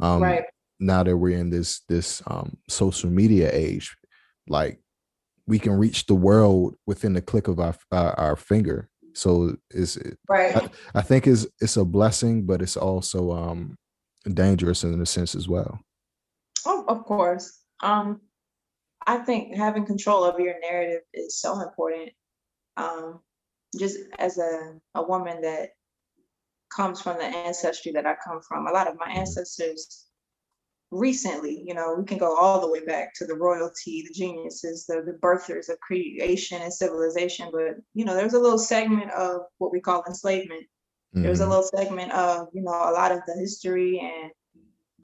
[0.00, 0.44] um right.
[0.80, 3.94] now that we're in this this um social media age,
[4.48, 4.80] like
[5.46, 9.98] we can reach the world within the click of our uh, our finger so it's
[10.28, 10.56] right.
[10.56, 13.76] I, I, think it's it's a blessing, but it's also um
[14.32, 15.80] dangerous in a sense as well.
[16.66, 17.60] Oh, of course.
[17.82, 18.20] Um,
[19.06, 22.10] I think having control over your narrative is so important.
[22.76, 23.20] Um,
[23.78, 25.70] just as a a woman that
[26.74, 30.06] comes from the ancestry that I come from, a lot of my ancestors
[30.92, 34.84] recently, you know, we can go all the way back to the royalty, the geniuses,
[34.86, 37.48] the, the birthers of creation and civilization.
[37.50, 40.64] But, you know, there's a little segment of what we call enslavement.
[41.14, 41.22] Mm-hmm.
[41.22, 44.30] There's a little segment of, you know, a lot of the history and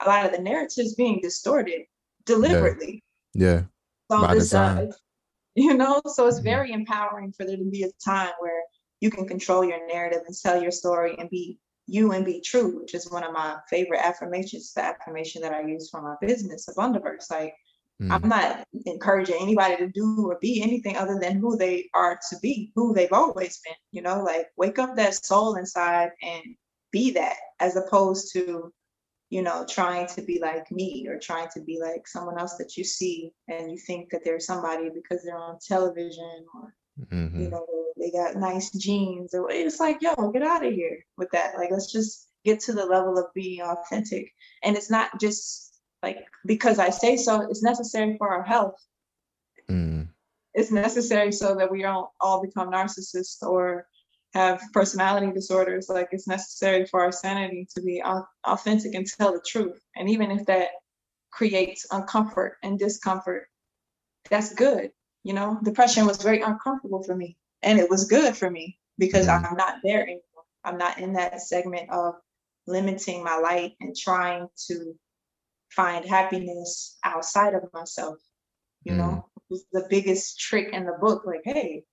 [0.01, 1.81] a lot of the narratives being distorted
[2.25, 3.03] deliberately.
[3.33, 3.47] Yeah.
[3.47, 3.61] yeah.
[4.11, 4.85] So By this, uh,
[5.55, 6.45] you know, so it's mm-hmm.
[6.45, 8.61] very empowering for there to be a time where
[9.01, 11.57] you can control your narrative and tell your story and be
[11.89, 15.61] you and be true, which is one of my favorite affirmations, the affirmation that I
[15.61, 17.29] use for my business of Abundaverse.
[17.29, 17.53] Like,
[18.01, 18.11] mm.
[18.11, 22.37] I'm not encouraging anybody to do or be anything other than who they are to
[22.41, 26.43] be, who they've always been, you know, like wake up that soul inside and
[26.91, 28.71] be that as opposed to,
[29.29, 32.77] you know, trying to be like me or trying to be like someone else that
[32.77, 36.73] you see and you think that they're somebody because they're on television or
[37.11, 37.41] Mm-hmm.
[37.41, 37.65] You know,
[37.97, 39.31] they got nice jeans.
[39.33, 41.57] It's like, yo, get out of here with that.
[41.57, 44.31] Like, let's just get to the level of being authentic.
[44.63, 48.75] And it's not just like because I say so, it's necessary for our health.
[49.69, 50.07] Mm.
[50.53, 53.85] It's necessary so that we don't all become narcissists or
[54.33, 55.89] have personality disorders.
[55.89, 58.01] Like, it's necessary for our sanity to be
[58.45, 59.79] authentic and tell the truth.
[59.95, 60.69] And even if that
[61.31, 63.47] creates uncomfort and discomfort,
[64.29, 64.91] that's good
[65.23, 67.37] you know, depression was very uncomfortable for me.
[67.61, 69.45] And it was good for me because mm-hmm.
[69.45, 70.21] I'm not there anymore.
[70.63, 72.15] I'm not in that segment of
[72.67, 74.93] limiting my light and trying to
[75.71, 78.17] find happiness outside of myself.
[78.83, 79.01] You mm-hmm.
[79.01, 79.29] know,
[79.73, 81.83] the biggest trick in the book, like, hey,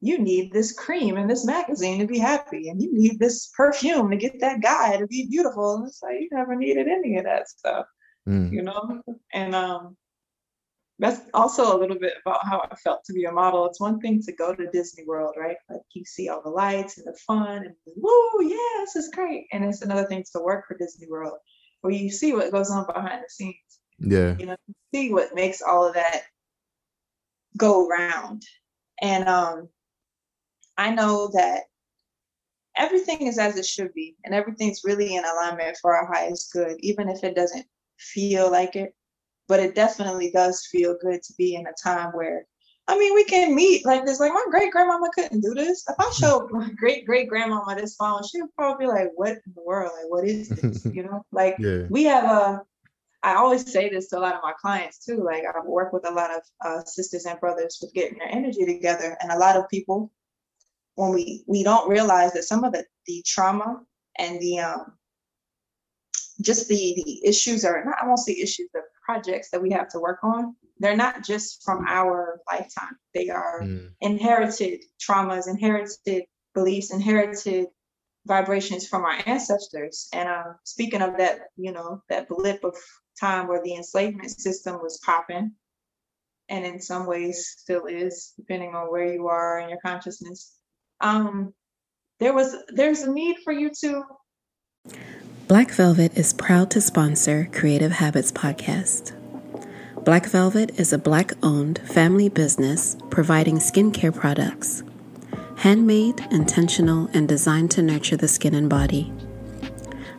[0.00, 4.10] you need this cream and this magazine to be happy, and you need this perfume
[4.10, 5.76] to get that guy to be beautiful.
[5.76, 7.86] And it's like you never needed any of that stuff,
[8.28, 8.52] mm.
[8.52, 9.00] you know.
[9.32, 9.96] And um,
[10.98, 13.66] that's also a little bit about how I felt to be a model.
[13.66, 15.56] It's one thing to go to Disney World, right?
[15.68, 19.46] Like you see all the lights and the fun and woo, yeah, this is great.
[19.52, 21.34] And it's another thing to work for Disney World
[21.82, 23.80] where you see what goes on behind the scenes.
[23.98, 24.36] Yeah.
[24.38, 24.56] You know,
[24.94, 26.22] see what makes all of that
[27.58, 28.42] go round.
[29.02, 29.68] And um
[30.78, 31.64] I know that
[32.76, 36.76] everything is as it should be and everything's really in alignment for our highest good,
[36.80, 37.66] even if it doesn't
[37.98, 38.94] feel like it
[39.48, 42.46] but it definitely does feel good to be in a time where
[42.88, 44.20] I mean, we can meet like this.
[44.20, 45.84] Like my great grandmama couldn't do this.
[45.88, 49.32] If I showed my great great grandmama this phone, she would probably be like, "What
[49.32, 49.92] in the world?
[49.96, 51.86] Like, what is this?" you know, like yeah.
[51.90, 52.62] we have a.
[53.22, 55.24] I always say this to a lot of my clients too.
[55.24, 58.64] Like I work with a lot of uh, sisters and brothers with getting their energy
[58.64, 60.12] together, and a lot of people,
[60.94, 63.80] when we we don't realize that some of the the trauma
[64.18, 64.95] and the um
[66.46, 69.88] just the the issues are not I won't say issues, the projects that we have
[69.90, 72.96] to work on they're not just from our lifetime.
[73.14, 73.90] They are mm.
[74.00, 77.66] inherited traumas, inherited beliefs, inherited
[78.26, 80.08] vibrations from our ancestors.
[80.12, 82.76] And uh, speaking of that, you know, that blip of
[83.18, 85.52] time where the enslavement system was popping,
[86.48, 90.56] and in some ways still is, depending on where you are in your consciousness.
[91.00, 91.54] Um,
[92.20, 94.04] there was there's a need for you to.
[95.48, 99.12] Black Velvet is proud to sponsor Creative Habits Podcast.
[100.04, 104.82] Black Velvet is a black owned family business providing skincare products.
[105.58, 109.12] Handmade, intentional, and designed to nurture the skin and body.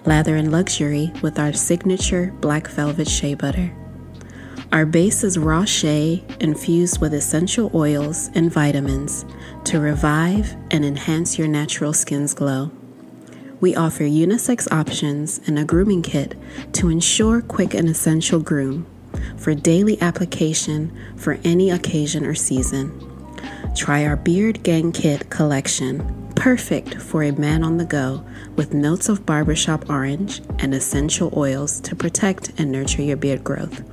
[0.06, 3.76] Lather in luxury with our signature black velvet shea butter.
[4.72, 9.26] Our base is raw shea infused with essential oils and vitamins
[9.66, 12.72] to revive and enhance your natural skin's glow.
[13.60, 16.36] We offer unisex options and a grooming kit
[16.74, 18.86] to ensure quick and essential groom
[19.36, 23.04] for daily application for any occasion or season.
[23.76, 28.24] Try our Beard Gang Kit collection, perfect for a man on the go
[28.56, 33.84] with notes of barbershop orange and essential oils to protect and nurture your beard growth.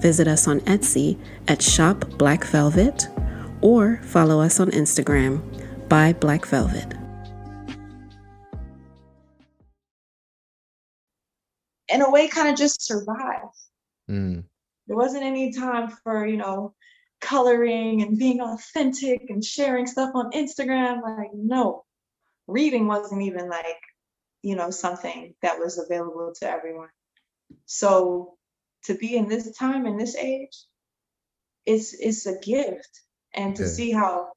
[0.00, 3.08] Visit us on Etsy at Shop Black Velvet
[3.60, 5.42] or follow us on Instagram
[5.88, 6.94] by Black Velvet.
[11.88, 13.50] In a way, kind of just survive.
[14.10, 14.44] Mm.
[14.86, 16.74] There wasn't any time for, you know,
[17.20, 21.02] coloring and being authentic and sharing stuff on Instagram.
[21.02, 21.84] Like, no,
[22.46, 23.80] reading wasn't even like,
[24.42, 26.90] you know, something that was available to everyone.
[27.64, 28.36] So
[28.84, 30.56] to be in this time in this age,
[31.64, 33.00] it's it's a gift.
[33.34, 33.68] And to yeah.
[33.68, 34.32] see how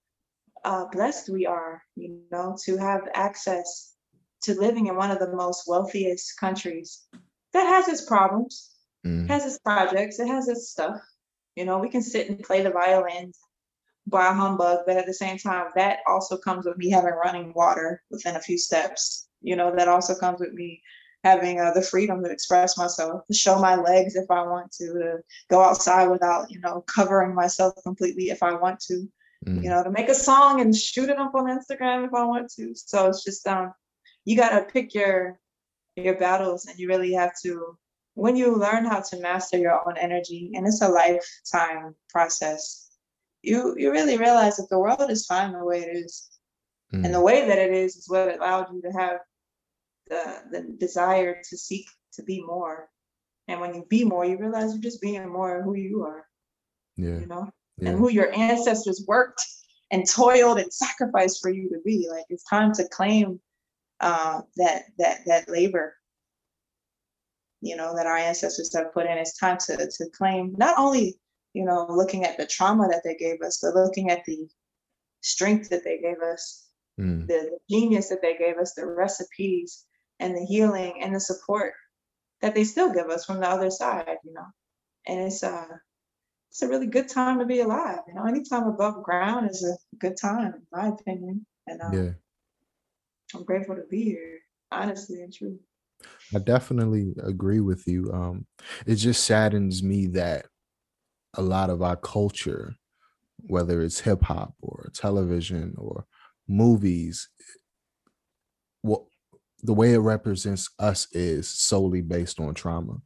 [0.65, 3.93] uh, blessed we are, you know, to have access
[4.43, 7.07] to living in one of the most wealthiest countries
[7.53, 8.69] that has its problems
[9.05, 9.27] mm.
[9.27, 10.99] has its projects, it has its stuff.
[11.55, 13.33] You know, we can sit and play the violin,
[14.11, 18.01] a humbug, but at the same time, that also comes with me having running water
[18.09, 19.27] within a few steps.
[19.41, 20.81] You know, that also comes with me
[21.23, 24.85] having uh, the freedom to express myself, to show my legs if I want to,
[24.93, 25.17] to
[25.49, 29.07] go outside without, you know, covering myself completely if I want to,
[29.45, 29.61] mm.
[29.61, 32.49] you know, to make a song and shoot it up on Instagram if I want
[32.55, 32.73] to.
[32.73, 33.73] So it's just um,
[34.23, 35.39] you gotta pick your
[36.03, 37.77] your battles, and you really have to
[38.19, 42.89] when you learn how to master your own energy, and it's a lifetime process,
[43.41, 46.29] you you really realize that the world is fine the way it is.
[46.93, 47.05] Mm.
[47.05, 49.19] And the way that it is is what allowed you to have
[50.07, 52.89] the the desire to seek to be more.
[53.47, 56.25] And when you be more, you realize you're just being more who you are.
[56.97, 57.19] Yeah.
[57.19, 57.49] You know?
[57.77, 57.89] Yeah.
[57.89, 59.43] And who your ancestors worked
[59.91, 62.07] and toiled and sacrificed for you to be.
[62.11, 63.39] Like it's time to claim
[64.01, 65.95] uh, that that that labor
[67.61, 69.17] you know, that our ancestors have put in.
[69.17, 71.17] It's time to, to claim not only,
[71.53, 74.47] you know, looking at the trauma that they gave us, but looking at the
[75.21, 76.67] strength that they gave us,
[76.99, 77.27] mm.
[77.27, 79.85] the genius that they gave us, the recipes
[80.19, 81.73] and the healing and the support
[82.41, 84.45] that they still give us from the other side, you know.
[85.07, 85.65] And it's uh
[86.51, 87.99] it's a really good time to be alive.
[88.07, 91.45] You know, anytime above ground is a good time, in my opinion.
[91.67, 92.11] And um, yeah.
[93.35, 94.39] I'm grateful to be here,
[94.71, 95.59] honestly and true.
[96.33, 98.09] I definitely agree with you.
[98.13, 98.45] Um,
[98.85, 100.45] it just saddens me that
[101.35, 102.75] a lot of our culture,
[103.37, 106.05] whether it's hip hop or television or
[106.47, 107.29] movies,
[108.81, 109.03] what
[109.61, 112.97] the way it represents us is solely based on trauma.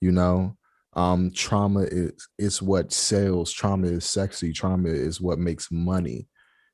[0.00, 0.56] You know,
[0.94, 3.52] um, trauma is is what sells.
[3.52, 4.52] Trauma is sexy.
[4.52, 6.28] Trauma is what makes money.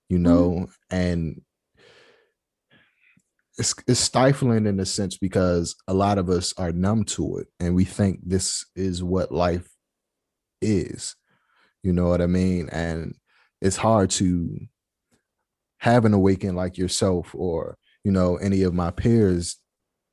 [0.09, 0.25] You mm-hmm.
[0.25, 0.97] know, mm-hmm.
[0.97, 1.41] and
[3.61, 7.47] it's, it's stifling in a sense because a lot of us are numb to it
[7.61, 9.69] and we think this is what life
[10.63, 11.15] is.
[11.83, 12.69] You know what i mean?
[12.71, 13.15] And
[13.61, 14.59] it's hard to
[15.79, 19.57] have an awakening like yourself or you know any of my peers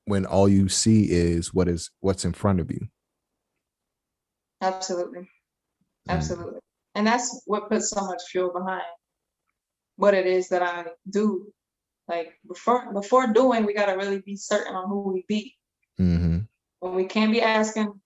[0.06, 2.88] when all you see is what is what's in front of you.
[4.62, 5.22] Absolutely.
[5.22, 5.28] Mm.
[6.10, 6.60] absolutely.
[6.96, 8.84] And that's what puts so much fuel behind
[9.98, 11.52] what it is that i do
[12.08, 15.56] like before before doing, we gotta really be certain on who we be.
[16.00, 16.40] Mm-hmm.
[16.80, 18.00] When we can't be asking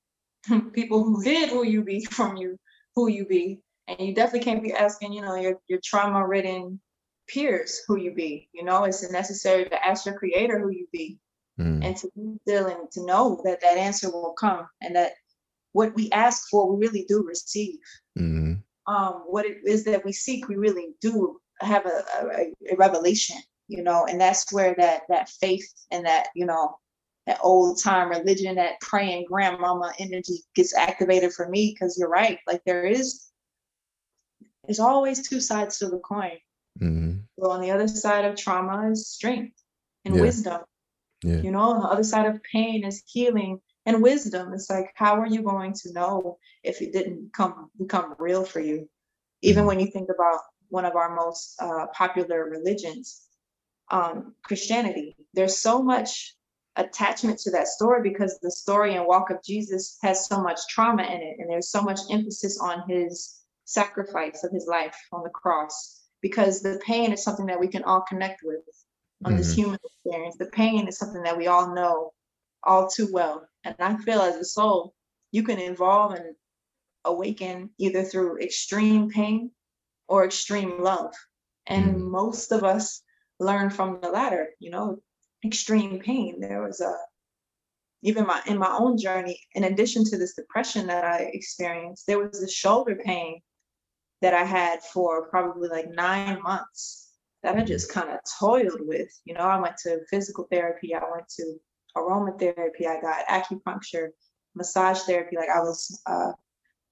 [0.74, 2.58] people who did who you be from you
[2.96, 6.80] who you be, And you definitely can't be asking, you know, your, your trauma ridden
[7.28, 8.50] peers who you be.
[8.54, 11.20] You know, it's necessary to ask your creator who you be
[11.60, 11.84] mm.
[11.84, 15.14] and to be still and to know that that answer will come and that
[15.74, 17.80] what we ask for, we really do receive.
[18.20, 18.62] Mm.
[18.88, 23.38] Um, what it is that we seek, we really do have a, a, a revelation,
[23.72, 26.76] you know, and that's where that that faith and that, you know,
[27.26, 32.40] that old time religion, that praying grandmama energy gets activated for me because you're right.
[32.46, 33.28] Like there is,
[34.66, 36.38] there's always two sides to the coin.
[36.82, 37.20] Mm-hmm.
[37.40, 39.56] So on the other side of trauma is strength
[40.04, 40.22] and yeah.
[40.22, 40.62] wisdom.
[41.24, 41.38] Yeah.
[41.38, 44.52] You know, on the other side of pain is healing and wisdom.
[44.54, 48.60] It's like, how are you going to know if it didn't come become real for
[48.60, 48.90] you?
[49.42, 49.68] Even mm-hmm.
[49.68, 53.28] when you think about one of our most uh, popular religions,
[53.92, 56.36] um, Christianity, there's so much
[56.78, 61.04] attachment to that story because the story and walk of Jesus has so much trauma
[61.04, 65.30] in it, and there's so much emphasis on his sacrifice of his life on the
[65.30, 66.00] cross.
[66.22, 68.62] Because the pain is something that we can all connect with
[69.26, 69.38] on mm-hmm.
[69.38, 70.38] this human experience.
[70.38, 72.14] The pain is something that we all know
[72.64, 73.48] all too well.
[73.64, 74.94] And I feel as a soul,
[75.32, 76.36] you can evolve and
[77.06, 79.52] awaken either through extreme pain
[80.08, 81.14] or extreme love.
[81.66, 82.12] And mm-hmm.
[82.12, 83.02] most of us
[83.42, 84.98] learn from the latter, you know,
[85.44, 86.40] extreme pain.
[86.40, 86.96] There was a
[88.04, 92.20] even my in my own journey, in addition to this depression that I experienced, there
[92.20, 93.42] was this shoulder pain
[94.22, 97.10] that I had for probably like nine months
[97.44, 99.10] that I just kind of toiled with.
[99.26, 101.60] You know, I went to physical therapy, I went to
[101.96, 104.10] aromatherapy, I got acupuncture,
[104.56, 105.36] massage therapy.
[105.38, 106.32] Like I was uh,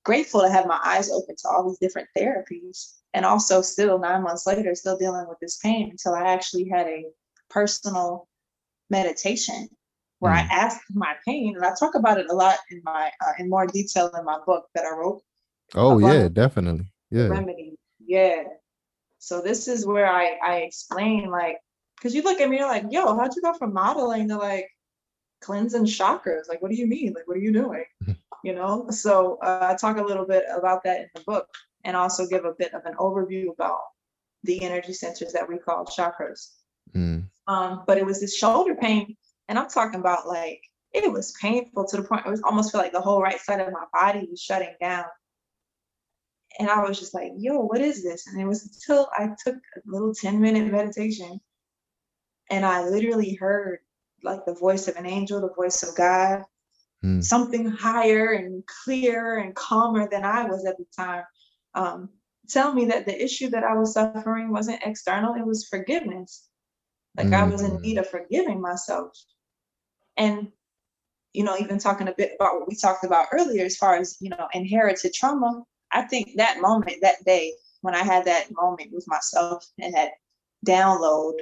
[0.06, 2.99] grateful to have my eyes open to all these different therapies.
[3.14, 6.88] And also, still nine months later, still dealing with this pain until I actually had
[6.88, 7.06] a
[7.50, 8.28] personal
[8.90, 9.68] meditation
[10.20, 10.38] where mm.
[10.38, 13.50] I asked my pain, and I talk about it a lot in my uh, in
[13.50, 15.22] more detail in my book that I wrote.
[15.76, 16.92] Oh yeah, definitely.
[17.10, 17.28] Yeah.
[17.28, 17.76] Remedy.
[18.00, 18.44] Yeah.
[19.18, 21.58] So this is where I I explain like
[21.98, 24.70] because you look at me you're like, yo, how'd you go from modeling to like
[25.42, 26.48] cleansing chakras?
[26.48, 27.14] Like, what do you mean?
[27.14, 27.86] Like, what are you doing?
[28.44, 28.88] you know.
[28.90, 31.48] So uh, I talk a little bit about that in the book,
[31.84, 33.80] and also give a bit of an overview about
[34.44, 36.52] the energy centers that we call chakras.
[36.96, 37.26] Mm.
[37.48, 39.16] Um, but it was this shoulder pain,
[39.48, 40.62] and I'm talking about like
[40.94, 43.62] it was painful to the point it was almost feel like the whole right side
[43.62, 45.06] of my body was shutting down.
[46.58, 48.26] And I was just like, yo, what is this?
[48.28, 51.40] And it was until I took a little 10 minute meditation
[52.50, 53.80] and I literally heard
[54.24, 56.44] like the voice of an angel, the voice of God,
[57.04, 57.24] mm.
[57.24, 61.24] something higher and clearer and calmer than I was at the time.
[61.80, 62.10] Um,
[62.50, 66.48] tell me that the issue that I was suffering wasn't external, it was forgiveness.
[67.18, 67.34] Like mm.
[67.34, 68.02] I was in need mm.
[68.02, 69.14] of forgiving myself.
[70.18, 70.50] And,
[71.32, 74.18] you know, even talking a bit about what we talked about earlier, as far as,
[74.20, 78.92] you know, inherited trauma, I think that moment, that day, when I had that moment
[78.92, 80.12] with myself and that
[80.68, 81.36] download,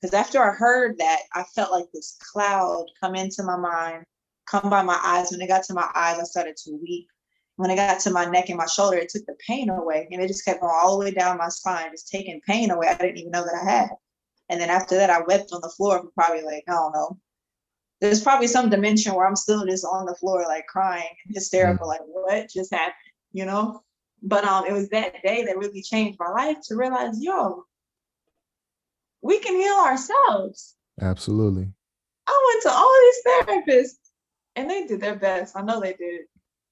[0.00, 4.04] because after I heard that, I felt like this cloud come into my mind,
[4.46, 5.30] come by my eyes.
[5.30, 7.08] When it got to my eyes, I started to weep.
[7.56, 10.08] When it got to my neck and my shoulder, it took the pain away.
[10.10, 12.88] And it just kept going all the way down my spine, just taking pain away.
[12.88, 13.90] I didn't even know that I had.
[14.48, 17.18] And then after that, I wept on the floor for probably like, I don't know.
[18.00, 21.86] There's probably some dimension where I'm still just on the floor, like crying and hysterical,
[21.86, 22.94] like, what just happened?
[23.32, 23.82] You know?
[24.22, 27.64] But um, it was that day that really changed my life to realize, yo,
[29.20, 30.74] we can heal ourselves.
[31.00, 31.72] Absolutely.
[32.26, 34.10] I went to all these therapists
[34.56, 35.56] and they did their best.
[35.56, 36.22] I know they did.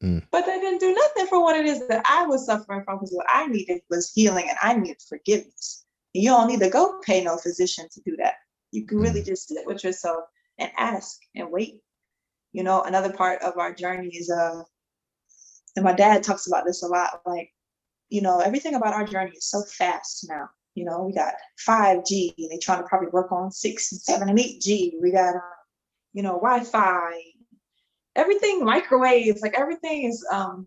[0.03, 0.27] Mm.
[0.31, 3.13] But they didn't do nothing for what it is that I was suffering from because
[3.13, 5.85] what I needed was healing and I needed forgiveness.
[6.15, 8.35] And You don't need to go pay no physician to do that.
[8.73, 9.27] You can really mm.
[9.27, 10.25] just sit with yourself
[10.59, 11.81] and ask and wait.
[12.53, 14.63] You know, another part of our journey is uh
[15.77, 17.53] and my dad talks about this a lot, like,
[18.09, 20.49] you know, everything about our journey is so fast now.
[20.75, 21.35] You know, we got
[21.69, 24.99] 5G, they trying to probably work on six and seven and eight G.
[25.01, 25.41] We got uh,
[26.13, 27.13] you know, Wi-Fi,
[28.17, 30.67] everything microwaves, like everything is um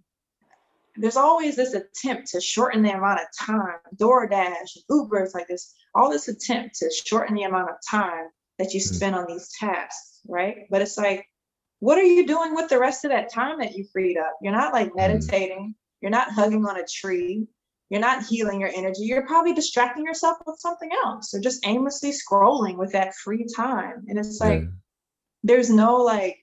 [0.96, 3.80] there's always this attempt to shorten the amount of time.
[3.96, 8.28] DoorDash, Uber, it's like this, all this attempt to shorten the amount of time
[8.60, 8.84] that you mm.
[8.84, 10.68] spend on these tasks, right?
[10.70, 11.26] But it's like,
[11.80, 14.38] what are you doing with the rest of that time that you freed up?
[14.42, 14.98] You're not like mm.
[14.98, 17.48] meditating, you're not hugging on a tree,
[17.90, 19.04] you're not healing your energy.
[19.04, 24.06] You're probably distracting yourself with something else or just aimlessly scrolling with that free time.
[24.08, 24.68] And it's like, yeah.
[25.44, 26.43] there's no like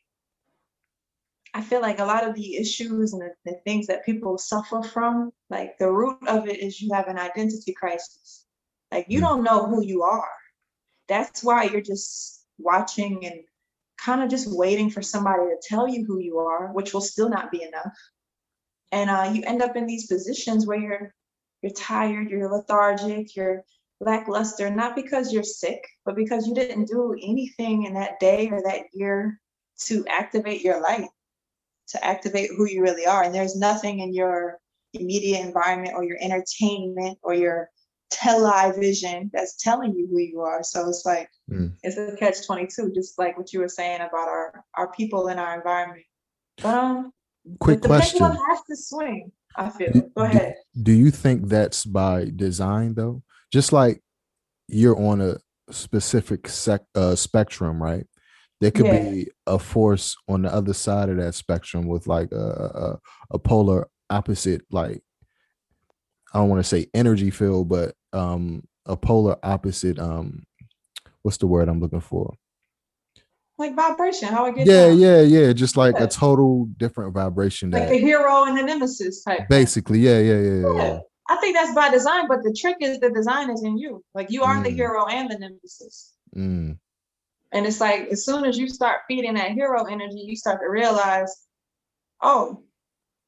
[1.53, 4.83] I feel like a lot of the issues and the, the, things that people suffer
[4.83, 8.45] from, like the root of it is you have an identity crisis.
[8.93, 9.23] Like you mm.
[9.23, 10.31] don't know who you are.
[11.09, 13.41] That's why you're just watching and
[13.99, 17.29] kind of just waiting for somebody to tell you who you are, which will still
[17.29, 17.97] not be enough.
[18.93, 21.15] and uh, you end up in these positions where you're
[21.63, 23.65] you're tired, you're lethargic, you're
[24.01, 28.63] lackluster, not because you're sick, but because you didn't do anything in that day or
[28.63, 29.39] that year
[29.87, 31.09] to activate your light,
[31.91, 33.23] to activate who you really are.
[33.23, 34.59] And there's nothing in your
[34.95, 37.71] immediate environment or your entertainment or your
[38.11, 40.63] television that's telling you who you are.
[40.63, 41.73] So it's like mm.
[41.83, 45.39] it's a catch 22, just like what you were saying about our our people in
[45.39, 46.05] our environment.
[46.63, 47.13] But um
[47.61, 49.93] quick the question has to swing, I feel.
[49.93, 50.57] Do, Go ahead.
[50.75, 53.23] Do, do you think that's by design though?
[53.53, 54.03] Just like
[54.69, 55.37] you're on a
[55.71, 58.07] specific sec, uh, spectrum, right?
[58.61, 59.11] There could yeah.
[59.11, 62.99] be a force on the other side of that spectrum with like a, a,
[63.33, 65.03] a polar opposite, like
[66.35, 70.45] I don't want to say energy field, but um a polar opposite um
[71.23, 72.35] what's the word I'm looking for?
[73.59, 74.99] Like vibration, how I get Yeah, down.
[74.99, 75.53] yeah, yeah.
[75.53, 76.05] Just like yeah.
[76.05, 77.71] a total different vibration.
[77.71, 79.49] Like that, the hero and the nemesis type.
[79.51, 80.75] Basically, yeah, yeah, yeah, yeah.
[80.75, 80.99] yeah.
[81.29, 84.03] I think that's by design, but the trick is the design is in you.
[84.15, 84.65] Like you are mm.
[84.65, 86.15] the hero and the nemesis.
[86.37, 86.79] Mm.
[87.53, 90.69] And it's like as soon as you start feeding that hero energy, you start to
[90.69, 91.47] realize,
[92.23, 92.63] oh,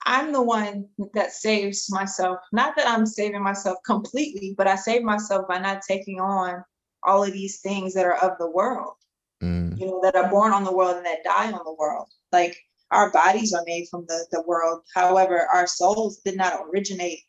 [0.05, 2.39] I'm the one that saves myself.
[2.53, 6.65] Not that I'm saving myself completely, but I save myself by not taking on
[7.05, 8.95] all of these things that are of the world,
[9.43, 9.79] mm.
[9.79, 12.09] you know, that are born on the world and that die on the world.
[12.33, 12.57] Like
[12.91, 14.83] our bodies are made from the, the world.
[14.95, 17.21] However, our souls did not originate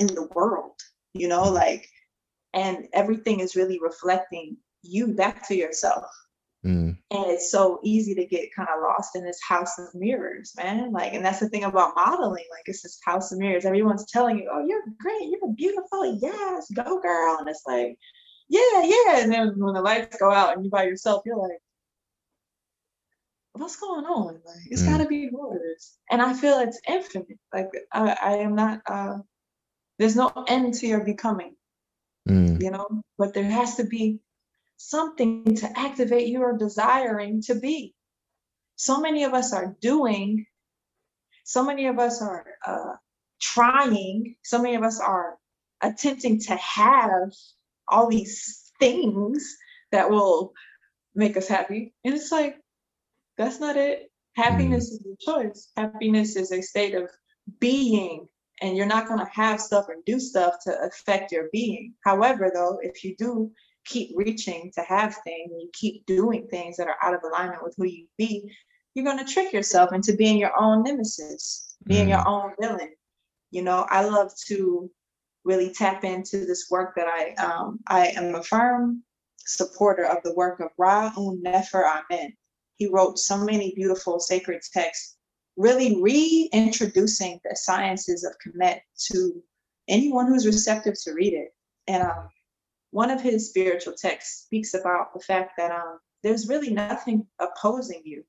[0.00, 0.74] in the world,
[1.12, 1.88] you know, like,
[2.52, 6.04] and everything is really reflecting you back to yourself.
[6.64, 6.96] Mm.
[7.10, 10.92] And it's so easy to get kind of lost in this house of mirrors, man.
[10.92, 12.44] Like, and that's the thing about modeling.
[12.50, 13.66] Like, it's this house of mirrors.
[13.66, 15.28] Everyone's telling you, oh, you're great.
[15.28, 16.18] You're beautiful.
[16.22, 17.36] Yes, go, girl.
[17.38, 17.98] And it's like,
[18.48, 19.22] yeah, yeah.
[19.22, 21.58] And then when the lights go out and you're by yourself, you're like,
[23.52, 24.40] what's going on?
[24.44, 24.88] Like, it's mm.
[24.88, 25.98] got to be worse.
[26.10, 27.38] And I feel it's infinite.
[27.52, 29.18] Like, I, I am not, uh,
[29.98, 31.54] there's no end to your becoming,
[32.28, 32.60] mm.
[32.62, 34.18] you know, but there has to be
[34.76, 37.94] something to activate your desiring to be.
[38.76, 40.46] So many of us are doing,
[41.44, 42.94] so many of us are uh,
[43.40, 45.36] trying, so many of us are
[45.80, 47.32] attempting to have
[47.88, 49.56] all these things
[49.92, 50.52] that will
[51.14, 51.94] make us happy.
[52.04, 52.56] And it's like,
[53.38, 54.10] that's not it.
[54.36, 55.70] Happiness is a choice.
[55.76, 57.08] Happiness is a state of
[57.60, 58.26] being,
[58.60, 61.94] and you're not going to have stuff or do stuff to affect your being.
[62.04, 63.52] However, though, if you do
[63.84, 67.74] keep reaching to have things you keep doing things that are out of alignment with
[67.76, 68.50] who you be,
[68.94, 72.10] you're going to trick yourself into being your own nemesis, being mm.
[72.10, 72.94] your own villain.
[73.50, 74.90] You know, I love to
[75.44, 79.02] really tap into this work that I um, I am a firm
[79.38, 82.32] supporter of the work of Ra-Un Nefer Amen.
[82.76, 85.16] He wrote so many beautiful sacred texts,
[85.56, 88.80] really reintroducing the sciences of Kemet
[89.12, 89.42] to
[89.88, 91.54] anyone who's receptive to read it.
[91.86, 92.28] And um,
[92.94, 98.00] one of his spiritual texts speaks about the fact that um, there's really nothing opposing
[98.04, 98.22] you.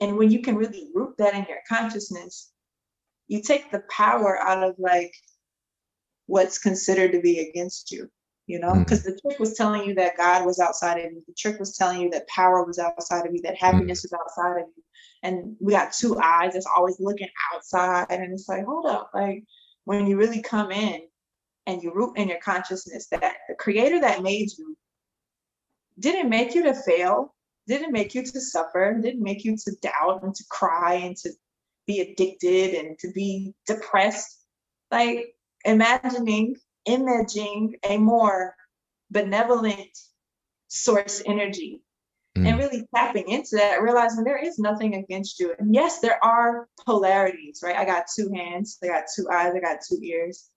[0.00, 2.52] And when you can really root that in your consciousness,
[3.26, 5.12] you take the power out of like
[6.26, 8.08] what's considered to be against you,
[8.46, 8.72] you know?
[8.72, 9.06] Because mm.
[9.06, 11.24] the trick was telling you that God was outside of you.
[11.26, 14.04] The trick was telling you that power was outside of you, that happiness mm.
[14.04, 14.82] was outside of you.
[15.24, 18.06] And we got two eyes that's always looking outside.
[18.10, 19.42] And it's like, hold up, like
[19.86, 21.00] when you really come in
[21.66, 24.76] and you root in your consciousness that the creator that made you
[25.98, 27.34] didn't make you to fail,
[27.66, 31.30] didn't make you to suffer, didn't make you to doubt and to cry and to
[31.86, 34.44] be addicted and to be depressed.
[34.90, 38.54] Like imagining, imaging a more
[39.10, 39.98] benevolent
[40.68, 41.82] source energy
[42.36, 42.46] mm.
[42.46, 45.54] and really tapping into that, realizing there is nothing against you.
[45.58, 47.76] And yes, there are polarities, right?
[47.76, 50.50] I got two hands, I got two eyes, I got two ears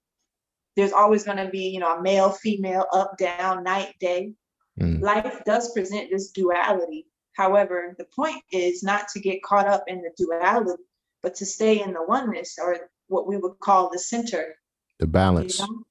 [0.76, 4.34] there's always going to be, you know, a male, female, up, down, night, day.
[4.80, 5.02] Mm.
[5.02, 7.06] Life does present this duality.
[7.34, 10.84] However, the point is not to get caught up in the duality,
[11.22, 14.56] but to stay in the oneness or what we would call the center.
[15.00, 15.60] The balance.
[15.60, 15.84] You know?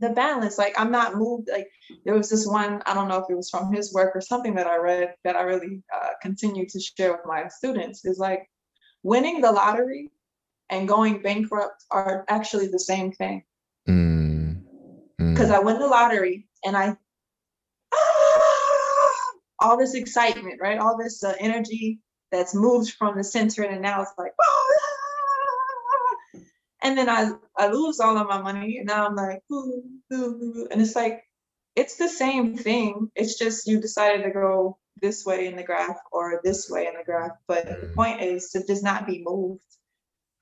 [0.00, 0.58] The balance.
[0.58, 1.48] Like I'm not moved.
[1.50, 1.68] Like
[2.04, 4.54] there was this one, I don't know if it was from his work or something
[4.54, 8.48] that I read that I really uh, continue to share with my students is like
[9.02, 10.10] winning the lottery
[10.70, 13.44] and going bankrupt are actually the same thing.
[13.88, 14.62] Mm.
[15.18, 15.54] Because mm.
[15.54, 16.96] I win the lottery and I,
[19.60, 20.78] all this excitement, right?
[20.78, 24.32] All this uh, energy that's moved from the center and now it's like,
[26.82, 29.82] and then I, I lose all of my money and now I'm like, ooh,
[30.12, 30.68] ooh, ooh.
[30.70, 31.22] and it's like,
[31.76, 33.10] it's the same thing.
[33.16, 36.94] It's just you decided to go this way in the graph or this way in
[36.94, 37.32] the graph.
[37.46, 37.94] But the mm.
[37.94, 39.60] point is to just not be moved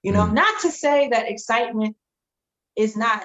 [0.02, 0.34] You know, mm.
[0.34, 1.96] not to say that excitement
[2.76, 3.24] is not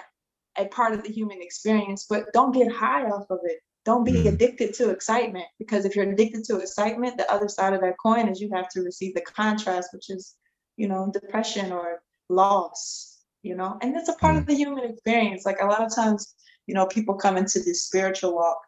[0.58, 3.60] a part of the human experience, but don't get high off of it.
[3.84, 4.28] Don't be mm.
[4.28, 8.28] addicted to excitement because if you're addicted to excitement, the other side of that coin
[8.28, 10.36] is you have to receive the contrast, which is,
[10.78, 14.40] you know, depression or loss, you know, and that's a part mm.
[14.40, 15.46] of the human experience.
[15.46, 16.36] Like a lot of times,
[16.68, 18.60] you know, people come into this spiritual walk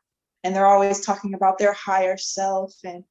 [0.44, 3.04] and they're always talking about their higher self and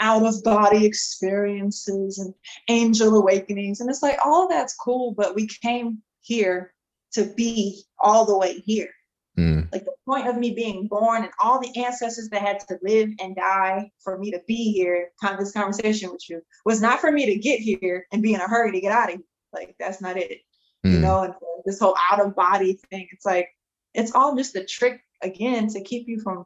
[0.00, 2.34] out of body experiences and
[2.68, 3.80] angel awakenings.
[3.80, 6.73] And it's like, all that's cool, but we came here
[7.14, 8.90] to be all the way here.
[9.38, 9.70] Mm.
[9.72, 13.10] Like the point of me being born and all the ancestors that had to live
[13.18, 17.00] and die for me to be here, kind of this conversation with you, was not
[17.00, 19.24] for me to get here and be in a hurry to get out of here.
[19.52, 20.40] Like that's not it.
[20.86, 20.92] Mm.
[20.92, 21.34] You know, and
[21.64, 23.48] this whole out of body thing, it's like
[23.92, 26.44] it's all just a trick again to keep you from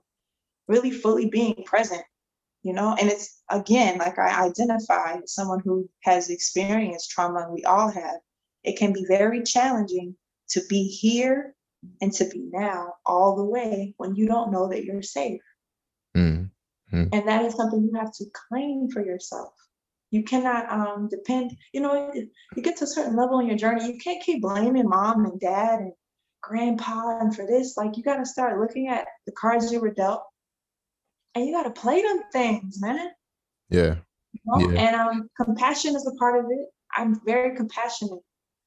[0.66, 2.02] really fully being present
[2.62, 7.52] you know and it's again like i identify as someone who has experienced trauma and
[7.52, 8.16] we all have
[8.64, 10.14] it can be very challenging
[10.50, 11.54] to be here
[12.00, 15.40] and to be now all the way when you don't know that you're safe
[16.16, 16.44] mm-hmm.
[16.90, 19.52] and that is something you have to claim for yourself
[20.10, 23.86] you cannot um, depend you know you get to a certain level in your journey
[23.86, 25.92] you can't keep blaming mom and dad and
[26.42, 29.92] grandpa and for this like you got to start looking at the cards you were
[29.92, 30.22] dealt
[31.38, 33.08] and you got to play them things, man.
[33.70, 33.96] Yeah.
[34.32, 34.70] You know?
[34.70, 34.80] yeah.
[34.80, 36.66] And um, compassion is a part of it.
[36.96, 38.20] I'm very compassionate.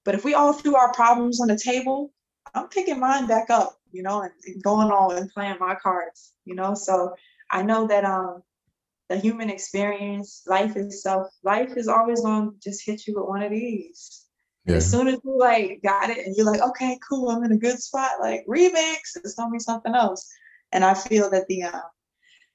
[0.03, 2.11] But if we all threw our problems on the table,
[2.53, 6.33] I'm picking mine back up, you know, and, and going on and playing my cards,
[6.45, 6.73] you know.
[6.73, 7.15] So
[7.49, 8.43] I know that um
[9.09, 13.43] the human experience, life itself, life is always going to just hit you with one
[13.43, 14.25] of these.
[14.65, 14.75] Yeah.
[14.75, 17.57] As soon as you like got it and you're like, okay, cool, I'm in a
[17.57, 20.31] good spot, like remix, it's gonna be something else.
[20.71, 21.81] And I feel that the uh,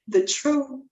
[0.07, 0.83] the true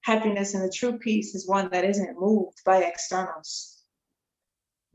[0.00, 3.82] happiness and the true peace is one that isn't moved by externals.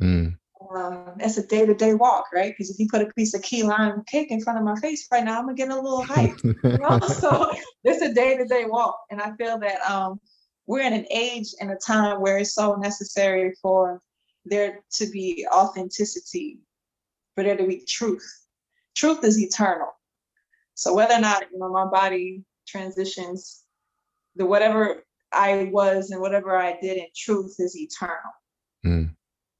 [0.01, 0.37] Mm.
[0.75, 2.51] Um, it's a day-to-day walk, right?
[2.51, 5.07] Because if you put a piece of key lime cake in front of my face
[5.11, 6.37] right now, I'm gonna get a little hype.
[6.43, 6.99] you know?
[7.07, 7.51] So
[7.83, 10.19] it's a day-to-day walk, and I feel that um,
[10.65, 14.01] we're in an age and a time where it's so necessary for
[14.45, 16.59] there to be authenticity,
[17.35, 18.25] for there to be truth.
[18.95, 19.89] Truth is eternal.
[20.75, 23.63] So whether or not you know my body transitions,
[24.35, 25.03] the whatever
[25.33, 28.31] I was and whatever I did in truth is eternal.
[28.85, 29.15] Mm.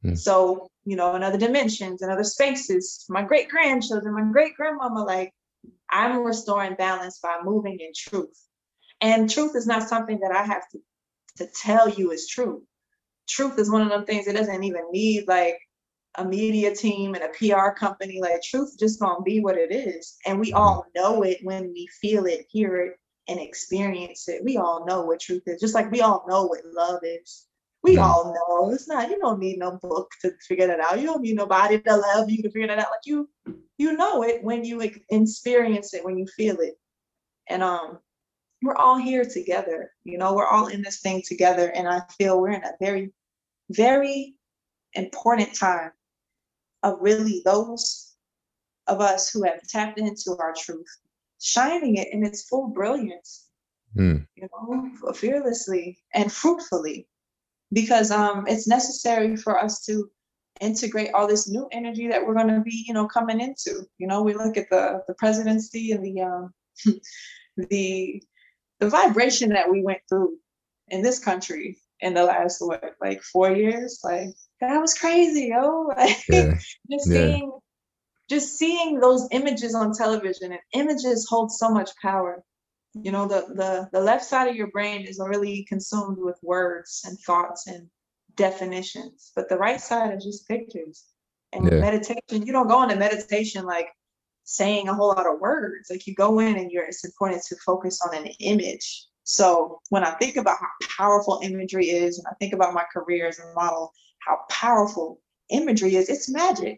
[0.06, 0.18] Mm.
[0.18, 5.04] So, you know, in other dimensions and other spaces, my great grandchildren, my great grandmama,
[5.04, 5.34] like
[5.90, 8.38] I'm restoring balance by moving in truth.
[9.02, 10.80] And truth is not something that I have to,
[11.38, 12.64] to tell you is true.
[13.28, 15.58] Truth is one of them things that doesn't even need like
[16.16, 18.20] a media team and a PR company.
[18.22, 20.18] Like truth just gonna be what it is.
[20.26, 22.94] And we all know it when we feel it, hear it,
[23.28, 24.44] and experience it.
[24.44, 27.48] We all know what truth is, just like we all know what love is.
[27.84, 31.00] We mm all know it's not, you don't need no book to figure that out.
[31.00, 32.92] You don't need nobody to love you to figure that out.
[32.92, 33.30] Like you,
[33.78, 34.80] you know it when you
[35.10, 36.76] experience it, when you feel it.
[37.50, 38.00] And um,
[38.62, 41.72] we're all here together, you know, we're all in this thing together.
[41.76, 43.12] And I feel we're in a very,
[43.70, 44.36] very
[44.94, 45.92] important time
[46.84, 48.14] of really those
[48.88, 50.88] of us who have tapped into our truth,
[51.42, 53.48] shining it in its full brilliance,
[53.98, 54.26] mm.
[54.36, 57.08] you know, fearlessly and fruitfully,
[57.74, 60.10] because um, it's necessary for us to
[60.62, 63.84] integrate all this new energy that we're going to be, you know, coming into.
[63.98, 66.54] You know, we look at the the presidency and the um,
[67.58, 68.24] the
[68.80, 70.38] the vibration that we went through
[70.90, 74.30] in this country in the last what like four years, like
[74.62, 75.92] that was crazy, yo.
[75.98, 76.56] Like yeah.
[76.92, 77.52] just seeing
[78.30, 82.44] just seeing those images on television and images hold so much power.
[82.94, 87.02] You know, the the the left side of your brain is really consumed with words
[87.06, 87.90] and thoughts and
[88.36, 91.06] definitions, but the right side is just pictures.
[91.54, 91.80] And yeah.
[91.80, 93.88] meditation, you don't go into meditation like
[94.44, 95.90] saying a whole lot of words.
[95.90, 99.08] Like you go in and you're it's important to focus on an image.
[99.24, 103.28] So when I think about how powerful imagery is, and I think about my career
[103.28, 106.78] as a model, how powerful imagery is, it's magic.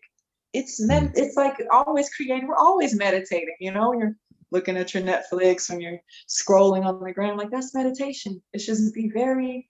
[0.53, 1.18] It's med- mm.
[1.18, 2.47] it's like always creating.
[2.47, 3.55] We're always meditating.
[3.59, 4.16] You know, you're
[4.51, 8.41] looking at your Netflix, when you're scrolling on the ground, like that's meditation.
[8.53, 9.69] It should be very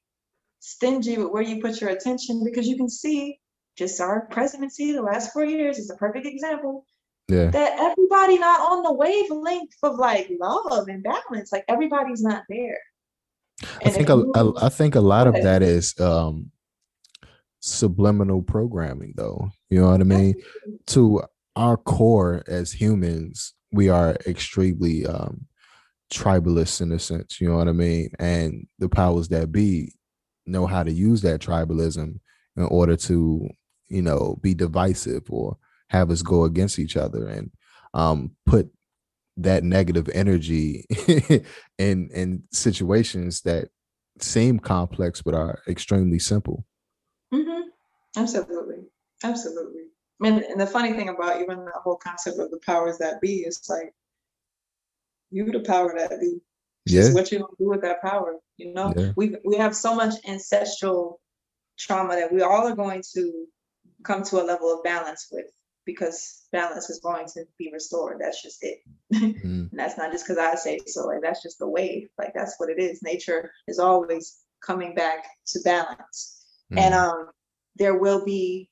[0.59, 3.39] stingy with where you put your attention because you can see
[3.77, 6.85] just our presidency the last four years is a perfect example.
[7.27, 7.47] Yeah.
[7.47, 12.77] that everybody not on the wavelength of like love and balance like everybody's not there.
[13.81, 16.51] And i think a, a, I think a lot of that is um
[17.61, 19.49] subliminal programming though.
[19.71, 20.35] You know what i mean?
[20.87, 21.23] To
[21.55, 25.45] our core as humans we are extremely um
[26.11, 29.91] tribalist in a sense you know what i mean and the powers that be
[30.45, 32.19] know how to use that tribalism
[32.55, 33.47] in order to
[33.87, 35.57] you know be divisive or
[35.89, 37.51] have us go against each other and
[37.93, 38.69] um, put
[39.37, 40.85] that negative energy
[41.77, 43.69] in in situations that
[44.19, 46.65] seem complex but are extremely simple.
[47.33, 47.69] Mm-hmm.
[48.17, 48.85] Absolutely,
[49.23, 49.83] absolutely.
[50.23, 53.39] And, and the funny thing about even the whole concept of the powers that be
[53.39, 53.93] is like
[55.31, 56.39] you the power that be.
[56.85, 57.11] yeah.
[57.13, 58.35] what you gonna do with that power.
[58.57, 59.11] You know, yeah.
[59.15, 61.19] we we have so much ancestral
[61.77, 63.45] trauma that we all are going to
[64.03, 65.47] come to a level of balance with
[65.85, 68.17] because balance is going to be restored.
[68.19, 68.79] That's just it.
[69.13, 69.69] Mm.
[69.71, 71.05] and that's not just because I say so.
[71.05, 72.09] Like that's just the wave.
[72.17, 73.03] Like that's what it is.
[73.03, 76.45] Nature is always coming back to balance.
[76.73, 76.79] Mm.
[76.79, 77.29] And um
[77.75, 78.69] there will be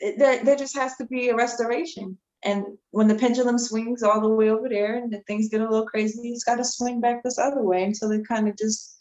[0.00, 2.18] there there just has to be a restoration.
[2.44, 5.68] And when the pendulum swings all the way over there and the things get a
[5.68, 8.98] little crazy, it's got to swing back this other way until it kind of just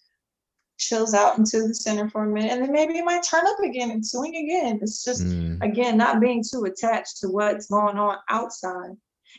[0.77, 3.59] chills out into the center for a minute and then maybe it might turn up
[3.59, 5.59] again and swing again it's just mm.
[5.63, 8.91] again not being too attached to what's going on outside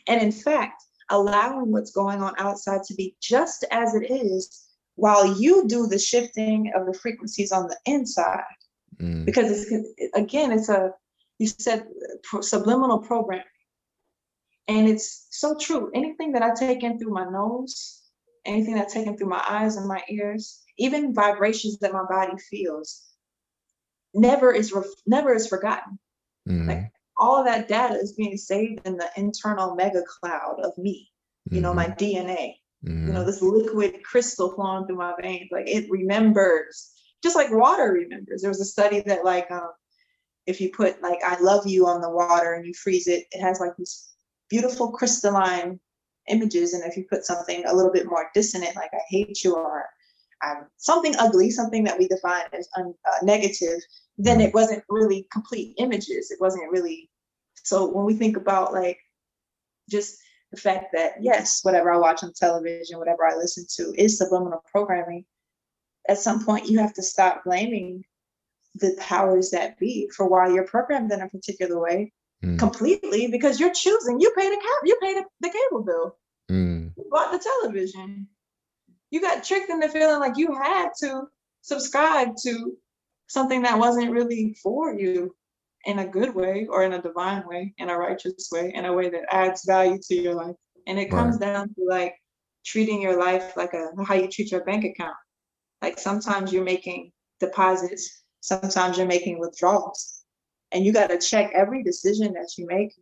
[0.07, 5.39] and in fact allowing what's going on outside to be just as it is while
[5.39, 8.43] you do the shifting of the frequencies on the inside
[9.01, 9.23] mm.
[9.25, 10.91] because it's again it's a
[11.39, 11.87] you said
[12.41, 13.43] subliminal programming
[14.67, 18.03] and it's so true anything that i take in through my nose
[18.45, 23.05] anything that's taken through my eyes and my ears even vibrations that my body feels
[24.13, 25.97] never is ref- never is forgotten
[26.47, 26.67] mm-hmm.
[26.67, 31.09] like all that data is being saved in the internal mega cloud of me
[31.45, 31.63] you mm-hmm.
[31.63, 32.27] know my mm-hmm.
[32.27, 32.53] dna
[32.85, 33.07] mm-hmm.
[33.07, 37.91] you know this liquid crystal flowing through my veins like it remembers just like water
[37.91, 39.71] remembers there was a study that like um,
[40.45, 43.41] if you put like i love you on the water and you freeze it it
[43.41, 44.09] has like these
[44.49, 45.79] beautiful crystalline
[46.27, 49.55] images and if you put something a little bit more dissonant like i hate you
[49.55, 49.85] or
[50.45, 53.79] um, something ugly, something that we define as un, uh, negative,
[54.17, 54.47] then mm-hmm.
[54.47, 56.31] it wasn't really complete images.
[56.31, 57.09] It wasn't really.
[57.63, 58.97] So when we think about like
[59.89, 60.17] just
[60.51, 64.63] the fact that yes, whatever I watch on television, whatever I listen to is subliminal
[64.71, 65.25] programming,
[66.07, 68.03] at some point you have to stop blaming
[68.75, 72.11] the powers that be for why you're programmed in a particular way
[72.43, 72.57] mm.
[72.59, 74.19] completely because you're choosing.
[74.19, 76.17] You pay the cap, you pay the, the cable bill,
[76.49, 76.91] mm.
[76.95, 78.27] you bought the television
[79.11, 81.23] you got tricked into feeling like you had to
[81.61, 82.77] subscribe to
[83.27, 85.35] something that wasn't really for you
[85.85, 88.93] in a good way or in a divine way, in a righteous way, in a
[88.93, 90.55] way that adds value to your life.
[90.87, 91.53] And it comes right.
[91.53, 92.15] down to like
[92.65, 95.15] treating your life like a how you treat your bank account.
[95.81, 100.23] Like sometimes you're making deposits, sometimes you're making withdrawals.
[100.71, 102.93] And you got to check every decision that you make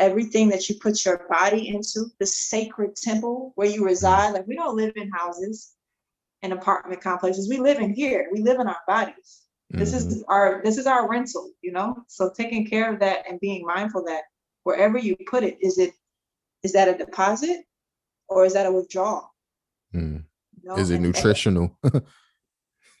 [0.00, 4.32] everything that you put your body into, the sacred temple where you reside.
[4.32, 5.74] Like we don't live in houses
[6.42, 7.48] and apartment complexes.
[7.48, 8.28] We live in here.
[8.32, 9.42] We live in our bodies.
[9.68, 10.08] This mm-hmm.
[10.08, 12.02] is our this is our rental, you know.
[12.08, 14.22] So taking care of that and being mindful that
[14.64, 15.92] wherever you put it, is it
[16.64, 17.60] is that a deposit
[18.28, 19.32] or is that a withdrawal?
[19.94, 20.24] Mm.
[20.60, 20.76] You know?
[20.76, 21.78] Is it nutritional?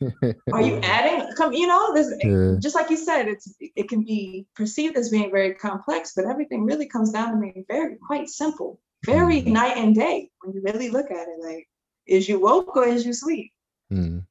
[0.52, 2.54] Are you adding come you know this yeah.
[2.58, 6.64] just like you said it's it can be perceived as being very complex but everything
[6.64, 9.46] really comes down to being very quite simple very mm.
[9.46, 10.30] night and day.
[10.42, 11.68] When you really look at it like
[12.06, 13.52] is you woke or is you sleep?
[13.92, 14.24] Mm.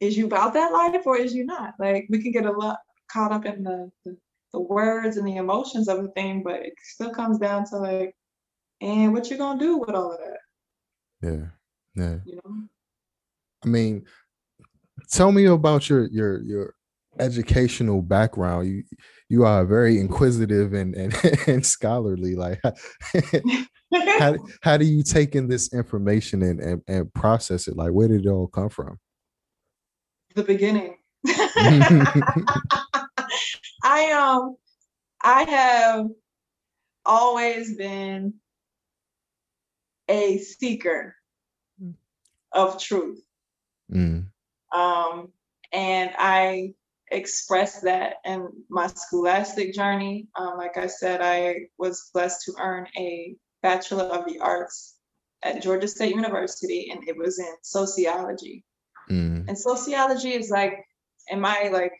[0.00, 1.74] is you about that life or is you not?
[1.78, 2.78] Like we can get a lot
[3.10, 4.16] caught up in the, the,
[4.52, 8.14] the words and the emotions of a thing but it still comes down to like
[8.80, 10.38] and what you gonna do with all of that?
[11.22, 11.46] Yeah.
[11.94, 12.18] Yeah.
[12.24, 12.62] You know?
[13.64, 14.04] I mean
[15.10, 16.74] tell me about your your your
[17.18, 18.68] educational background.
[18.68, 18.84] You
[19.28, 21.14] you are very inquisitive and and,
[21.46, 22.34] and scholarly.
[22.34, 22.60] Like
[24.18, 27.76] how how do you take in this information and, and and process it?
[27.76, 28.98] Like where did it all come from?
[30.34, 30.96] The beginning.
[33.84, 34.56] I um
[35.22, 36.06] I have
[37.04, 38.34] always been
[40.08, 41.16] a seeker
[41.82, 41.94] mm.
[42.52, 43.20] of truth.
[43.92, 44.26] Mm.
[44.72, 45.28] Um,
[45.72, 46.74] and I
[47.10, 50.28] expressed that in my scholastic journey.
[50.36, 54.94] Um, like I said, I was blessed to earn a Bachelor of the Arts
[55.42, 58.64] at Georgia State University, and it was in sociology.
[59.10, 59.48] Mm.
[59.48, 60.84] And sociology is like,
[61.28, 61.92] in my like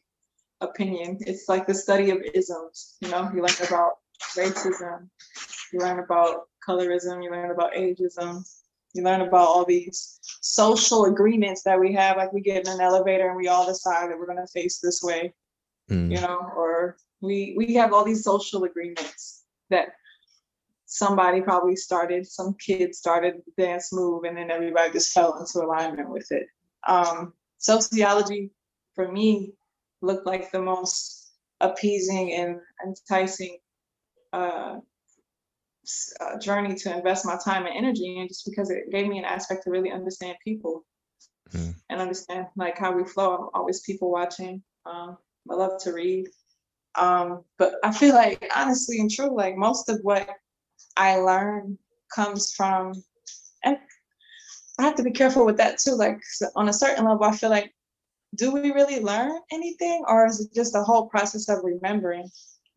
[0.61, 2.97] opinion, it's like the study of isms.
[3.01, 3.93] You know, you learn about
[4.37, 5.09] racism,
[5.73, 8.45] you learn about colorism, you learn about ageism,
[8.95, 12.80] you learn about all these social agreements that we have, like we get in an
[12.80, 15.32] elevator and we all decide that we're going to face this way,
[15.91, 16.11] mm.
[16.11, 19.89] you know, or we we have all these social agreements that
[20.86, 25.64] somebody probably started, some kid started the dance move, and then everybody just fell into
[25.64, 26.47] alignment with it.
[26.86, 28.51] Um, sociology
[28.95, 29.53] for me
[30.01, 33.59] looked like the most appeasing and enticing
[34.32, 34.76] uh,
[36.20, 39.24] uh, journey to invest my time and energy in just because it gave me an
[39.24, 40.84] aspect to really understand people
[41.53, 41.74] mm.
[41.89, 43.34] and understand like how we flow.
[43.34, 44.62] I'm always people watching.
[44.86, 45.16] Um,
[45.51, 46.26] I love to read.
[46.95, 50.28] Um, but I feel like honestly and true, like most of what
[50.97, 51.78] I learn
[52.14, 52.93] comes from
[53.64, 53.78] and
[54.78, 55.95] I have to be careful with that too.
[55.95, 56.20] Like
[56.57, 57.72] on a certain level, I feel like
[58.36, 62.28] do we really learn anything or is it just a whole process of remembering?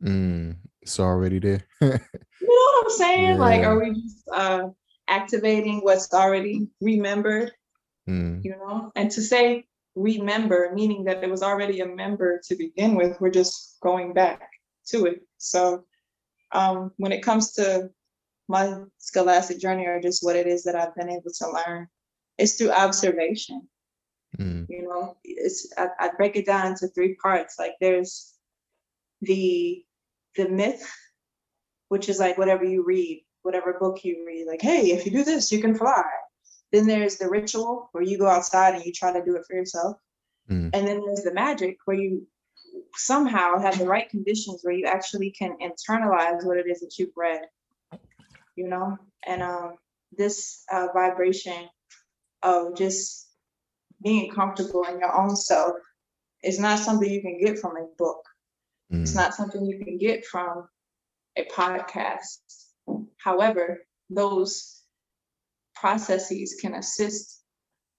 [0.04, 1.64] Mm, it's already there.
[1.82, 1.98] you know
[2.42, 3.24] what I'm saying?
[3.24, 3.36] Yeah.
[3.36, 4.70] Like, are we just uh,
[5.08, 7.52] activating what's already remembered?
[8.10, 8.44] Mm.
[8.44, 9.66] You know, and to say
[9.96, 14.42] remember, meaning that it was already a member to begin with, we're just going back
[14.88, 15.22] to it.
[15.38, 15.84] So,
[16.52, 17.90] um, when it comes to
[18.48, 21.88] my scholastic journey, or just what it is that I've been able to learn,
[22.38, 23.68] it's through observation.
[24.40, 24.66] Mm.
[24.70, 27.56] You know, it's I, I break it down into three parts.
[27.60, 28.34] Like there's
[29.22, 29.84] the
[30.36, 30.90] the myth,
[31.90, 35.24] which is like whatever you read, whatever book you read, like, hey, if you do
[35.24, 36.04] this, you can fly.
[36.72, 39.56] Then there's the ritual where you go outside and you try to do it for
[39.56, 39.98] yourself.
[40.50, 40.70] Mm.
[40.74, 42.26] And then there's the magic where you
[42.96, 47.16] somehow have the right conditions where you actually can internalize what it is that you've
[47.16, 47.42] read.
[48.56, 49.76] You know, and um,
[50.18, 51.70] this uh, vibration
[52.44, 53.30] of just
[54.04, 55.76] being comfortable in your own self
[56.44, 58.24] is not something you can get from a book.
[58.92, 59.02] Mm.
[59.02, 60.68] It's not something you can get from
[61.38, 62.40] a podcast.
[63.18, 63.80] However,
[64.10, 64.82] those
[65.76, 67.42] processes can assist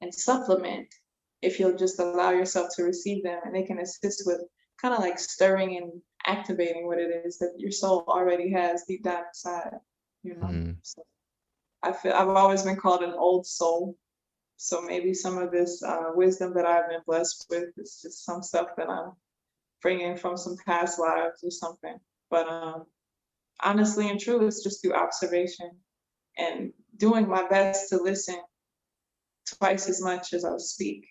[0.00, 0.88] and supplement
[1.40, 4.40] if you'll just allow yourself to receive them and they can assist with
[4.80, 5.92] kind of like stirring and
[6.26, 9.72] activating what it is that your soul already has deep down inside
[10.22, 10.76] you know mm.
[10.82, 11.02] so
[11.82, 13.96] i feel i've always been called an old soul
[14.56, 18.42] so maybe some of this uh, wisdom that i've been blessed with is just some
[18.42, 19.12] stuff that i'm
[19.82, 21.98] bringing from some past lives or something
[22.30, 22.84] but um
[23.62, 25.70] honestly and truly it's just through observation
[26.38, 28.36] and doing my best to listen
[29.58, 31.06] twice as much as I speak.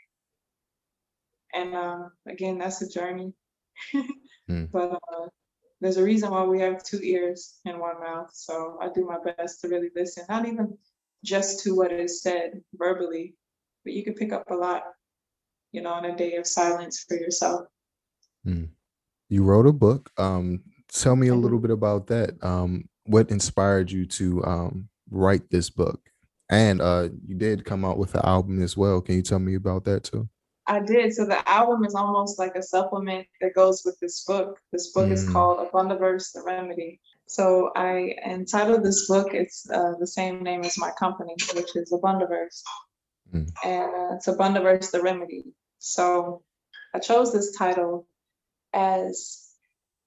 [1.53, 3.33] And uh, again, that's a journey.
[4.49, 4.71] mm.
[4.71, 5.27] But uh,
[5.81, 8.29] there's a reason why we have two ears and one mouth.
[8.33, 10.77] So I do my best to really listen, not even
[11.23, 13.35] just to what is said verbally,
[13.83, 14.83] but you can pick up a lot,
[15.71, 17.67] you know, in a day of silence for yourself.
[18.45, 18.69] Mm.
[19.29, 20.11] You wrote a book.
[20.17, 20.61] Um,
[20.93, 22.31] tell me a little bit about that.
[22.43, 25.99] Um, what inspired you to um, write this book?
[26.49, 29.01] And uh, you did come out with an album as well.
[29.01, 30.27] Can you tell me about that too?
[30.67, 31.13] I did.
[31.13, 34.59] So the album is almost like a supplement that goes with this book.
[34.71, 35.13] This book mm.
[35.13, 36.99] is called Abundaverse, The Remedy.
[37.27, 41.91] So I entitled this book, it's uh, the same name as my company, which is
[41.91, 42.61] Abundaverse.
[43.33, 43.49] Mm.
[43.63, 45.45] And uh, it's Abundaverse, The Remedy.
[45.79, 46.43] So
[46.93, 48.05] I chose this title
[48.73, 49.51] as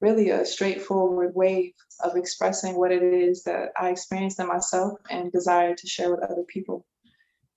[0.01, 5.33] really a straightforward way of expressing what it is that I experienced in myself and
[5.33, 6.85] desire to share with other people.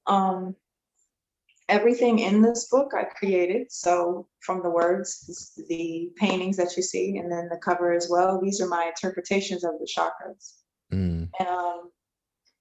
[0.05, 0.55] Um,
[1.69, 3.71] everything in this book I created.
[3.71, 8.39] So from the words, the paintings that you see, and then the cover as well,
[8.41, 10.53] these are my interpretations of the chakras.
[10.93, 11.29] Mm.
[11.39, 11.91] And um,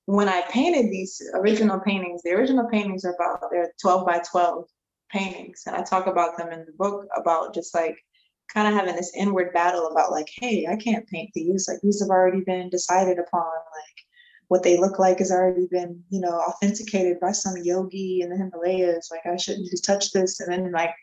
[0.06, 4.64] when I painted these original paintings, the original paintings are about they're 12 by 12
[5.10, 7.96] paintings, and I talk about them in the book about just like
[8.52, 11.68] kind of having this inward battle about like, hey, I can't paint these.
[11.68, 13.42] Like these have already been decided upon.
[13.42, 14.06] Like
[14.48, 18.36] what they look like has already been, you know, authenticated by some yogi in the
[18.36, 19.08] Himalayas.
[19.10, 20.40] Like I shouldn't just touch this.
[20.40, 20.94] And then like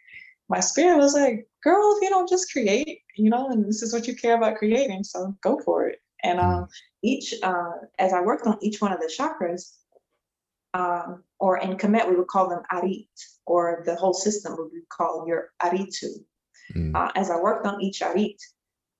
[0.49, 3.93] my spirit was like, girl, if you don't just create, you know, and this is
[3.93, 5.99] what you care about creating, so go for it.
[6.23, 6.67] And um,
[7.01, 9.73] each, uh, as I worked on each one of the chakras,
[10.73, 13.07] um, or in Kemet, we would call them Arit,
[13.45, 16.23] or the whole system would be called your Aritu.
[16.75, 16.95] Mm.
[16.95, 18.37] Uh, as I worked on each arit,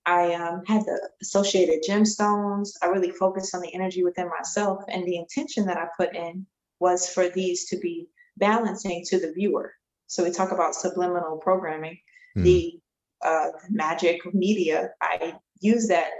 [0.06, 2.70] I um, had the associated gemstones.
[2.82, 6.46] I really focused on the energy within myself, and the intention that I put in
[6.80, 9.72] was for these to be balancing to the viewer.
[10.06, 11.98] So we talk about subliminal programming,
[12.36, 12.42] mm.
[12.42, 12.80] the
[13.24, 14.90] uh, magic media.
[15.00, 16.10] I use that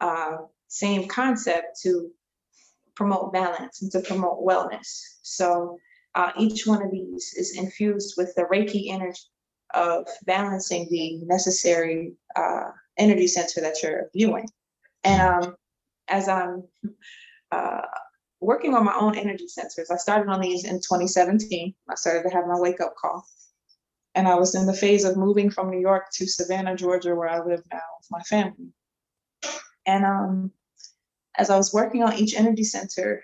[0.00, 2.10] uh, same concept to
[2.94, 5.18] promote balance and to promote wellness.
[5.22, 5.78] So
[6.14, 9.20] uh, each one of these is infused with the Reiki energy,
[9.74, 14.48] of balancing the necessary uh, energy center that you're viewing.
[15.04, 15.56] And um,
[16.08, 16.64] as I'm
[17.52, 17.82] uh,
[18.40, 21.74] working on my own energy sensors, I started on these in 2017.
[21.88, 23.24] I started to have my wake up call.
[24.14, 27.28] And I was in the phase of moving from New York to Savannah, Georgia, where
[27.28, 28.72] I live now with my family.
[29.86, 30.50] And um,
[31.36, 33.22] as I was working on each energy center,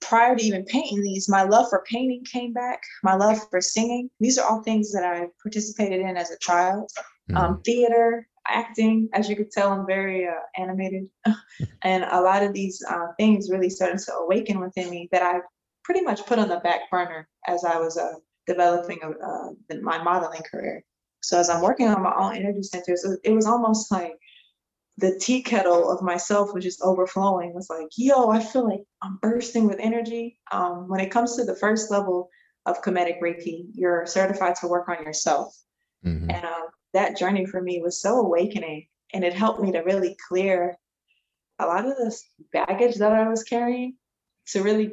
[0.00, 4.10] prior to even painting these, my love for painting came back, my love for singing.
[4.20, 6.90] These are all things that I participated in as a child.
[7.30, 7.36] mm.
[7.36, 9.08] um, theater, acting.
[9.12, 11.08] As you could tell, I'm very uh, animated,
[11.82, 15.40] and a lot of these uh, things really started to awaken within me that I
[15.84, 18.14] pretty much put on the back burner as I was uh,
[18.46, 20.84] developing uh, my modeling career.
[21.22, 24.18] So as I'm working on my own energy centers, it was almost like
[25.00, 27.50] the tea kettle of myself was just overflowing.
[27.50, 30.38] It was like, yo, I feel like I'm bursting with energy.
[30.52, 32.28] Um, when it comes to the first level
[32.66, 35.56] of Kemetic Reiki, you're certified to work on yourself.
[36.04, 36.30] Mm-hmm.
[36.30, 38.86] And um, that journey for me was so awakening.
[39.14, 40.76] And it helped me to really clear
[41.58, 43.96] a lot of this baggage that I was carrying
[44.48, 44.92] to really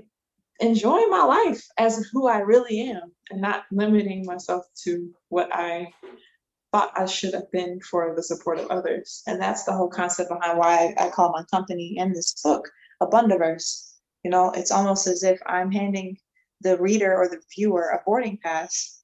[0.59, 5.91] enjoy my life as who I really am and not limiting myself to what I
[6.71, 9.23] thought I should have been for the support of others.
[9.27, 12.69] And that's the whole concept behind why I call my company and this book
[13.01, 13.93] Abundaverse.
[14.23, 16.17] You know, it's almost as if I'm handing
[16.61, 19.01] the reader or the viewer a boarding pass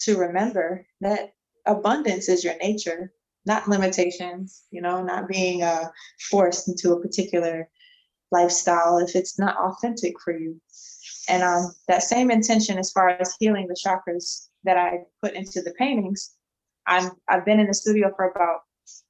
[0.00, 1.32] to remember that
[1.66, 3.12] abundance is your nature,
[3.46, 5.88] not limitations, you know, not being uh,
[6.30, 7.68] forced into a particular
[8.30, 10.60] lifestyle if it's not authentic for you.
[11.28, 15.62] And um, that same intention as far as healing the chakras that I put into
[15.62, 16.34] the paintings,
[16.86, 18.60] I'm I've been in the studio for about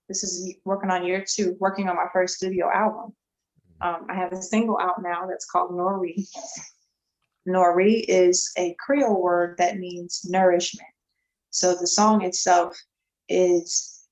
[0.08, 3.14] this is working on year two, working on my first studio album.
[3.80, 6.26] Um, I have a single out now that's called Nori.
[7.48, 10.88] Nori is a Creole word that means nourishment.
[11.50, 12.76] So the song itself
[13.28, 14.06] is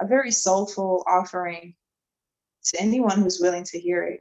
[0.00, 1.74] a very soulful offering
[2.64, 4.20] to anyone who's willing to hear it,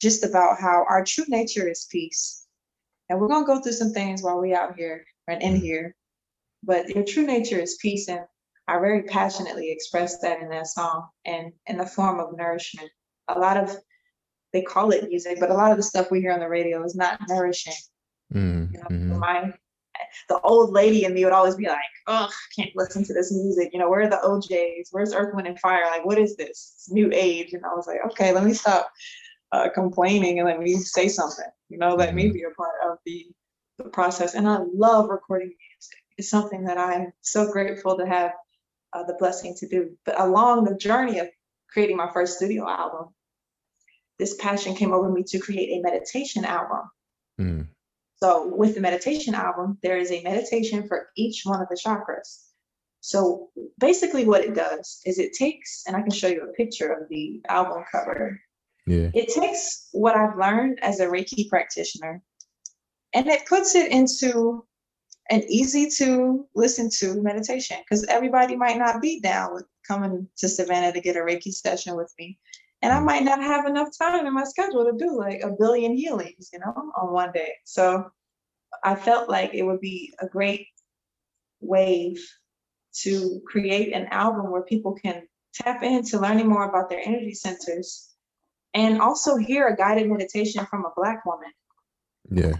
[0.00, 2.46] just about how our true nature is peace.
[3.08, 5.62] And we're gonna go through some things while we out here and in mm-hmm.
[5.62, 5.96] here,
[6.62, 8.20] but your true nature is peace, and
[8.66, 12.90] I very passionately expressed that in that song and in the form of nourishment.
[13.28, 13.76] A lot of
[14.52, 16.82] they call it music, but a lot of the stuff we hear on the radio
[16.84, 17.74] is not nourishing.
[18.34, 18.74] Mm-hmm.
[18.74, 19.18] You know, mm-hmm.
[19.18, 19.52] my
[20.28, 23.32] the old lady in me would always be like, oh, I can't listen to this
[23.32, 23.70] music.
[23.72, 24.88] You know, where are the O'Jays?
[24.90, 25.84] Where's Earth, Wind, and Fire?
[25.86, 26.74] Like, what is this?
[26.76, 27.52] It's new age.
[27.52, 28.90] And I was like, okay, let me stop
[29.52, 31.44] uh, complaining and let me say something.
[31.68, 32.32] You know, let me mm-hmm.
[32.32, 33.26] be a part of the,
[33.78, 34.34] the process.
[34.34, 35.52] And I love recording
[36.18, 38.32] It's something that I'm so grateful to have
[38.92, 39.96] uh, the blessing to do.
[40.04, 41.28] But along the journey of
[41.70, 43.14] creating my first studio album,
[44.18, 46.90] this passion came over me to create a meditation album.
[47.40, 47.68] Mm.
[48.16, 52.46] So with the meditation album, there is a meditation for each one of the chakras.
[53.00, 56.92] So basically what it does is it takes, and I can show you a picture
[56.92, 58.40] of the album cover.
[58.86, 59.10] Yeah.
[59.14, 62.22] It takes what I've learned as a Reiki practitioner
[63.14, 64.64] and it puts it into
[65.30, 70.48] an easy to listen to meditation because everybody might not be down with coming to
[70.48, 72.38] Savannah to get a Reiki session with me.
[72.82, 73.04] And I mm.
[73.04, 76.60] might not have enough time in my schedule to do like a billion healings, you
[76.60, 77.52] know, on one day.
[77.64, 78.10] So
[78.84, 80.66] I felt like it would be a great
[81.60, 82.24] wave
[83.02, 85.22] to create an album where people can
[85.54, 88.14] tap into learning more about their energy centers
[88.74, 91.50] and also hear a guided meditation from a black woman.
[92.30, 92.54] Yeah.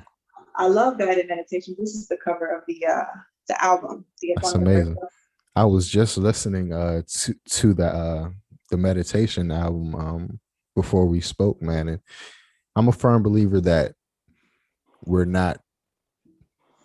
[0.58, 1.76] I love guided meditation.
[1.78, 3.04] This is the cover of the uh
[3.46, 4.04] the album.
[4.20, 4.96] The That's amazing.
[5.56, 8.28] I was just listening uh to to the uh
[8.70, 10.40] the meditation album um
[10.74, 11.88] before we spoke, man.
[11.88, 12.00] And
[12.76, 13.94] I'm a firm believer that
[15.04, 15.60] we're not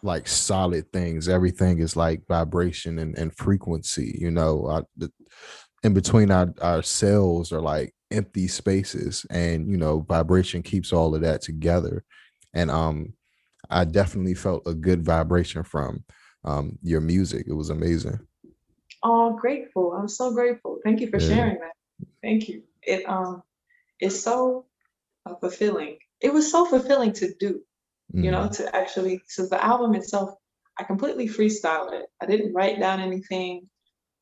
[0.03, 1.27] like solid things.
[1.27, 4.65] Everything is like vibration and, and frequency, you know.
[4.65, 5.11] Uh, the,
[5.83, 11.15] in between our, our cells are like empty spaces and you know vibration keeps all
[11.15, 12.03] of that together
[12.53, 13.11] and um
[13.69, 16.03] i definitely felt a good vibration from
[16.43, 18.19] um your music it was amazing
[19.03, 21.27] oh grateful i'm so grateful thank you for yeah.
[21.27, 21.73] sharing that
[22.21, 22.63] Thank you.
[22.81, 23.43] It um
[24.01, 24.65] is so
[25.25, 25.97] uh, fulfilling.
[26.21, 27.61] It was so fulfilling to do,
[28.13, 28.23] mm.
[28.23, 28.63] you know, mm-hmm.
[28.63, 30.35] to actually so the album itself,
[30.79, 32.05] I completely freestyled it.
[32.21, 33.69] I didn't write down anything.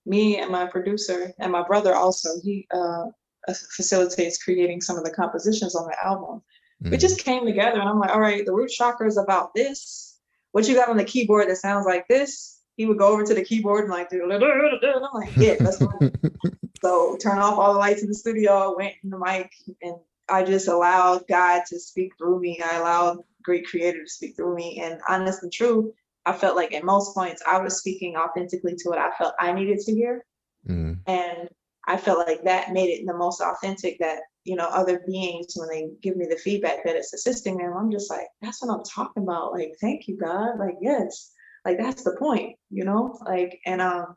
[0.06, 3.06] Me and my producer and my brother also, he uh,
[3.48, 6.42] facilitates creating some of the compositions on the album.
[6.84, 6.92] Mm.
[6.92, 10.20] We just came together and I'm like, all right, the root chakra is about this.
[10.52, 12.62] What you got on the keyboard that sounds like this?
[12.82, 15.78] he would go over to the keyboard and like do and I'm like, yeah, that's
[16.82, 19.52] so turn off all the lights in the studio, went in the mic,
[19.84, 19.96] and
[20.30, 22.60] I just allowed God to speak through me.
[22.64, 24.82] I allowed great creator to speak through me.
[24.84, 25.94] And honest and true,
[26.26, 29.52] I felt like at most points I was speaking authentically to what I felt I
[29.52, 30.26] needed to hear.
[30.68, 31.02] Mm.
[31.06, 31.50] And
[31.88, 35.70] I felt like that made it the most authentic that, you know, other beings, when
[35.70, 38.84] they give me the feedback that it's assisting them, I'm just like, that's what I'm
[38.84, 39.54] talking about.
[39.54, 40.58] Like, thank you, God.
[40.60, 41.32] Like, yes
[41.66, 44.16] like that's the point you know like and um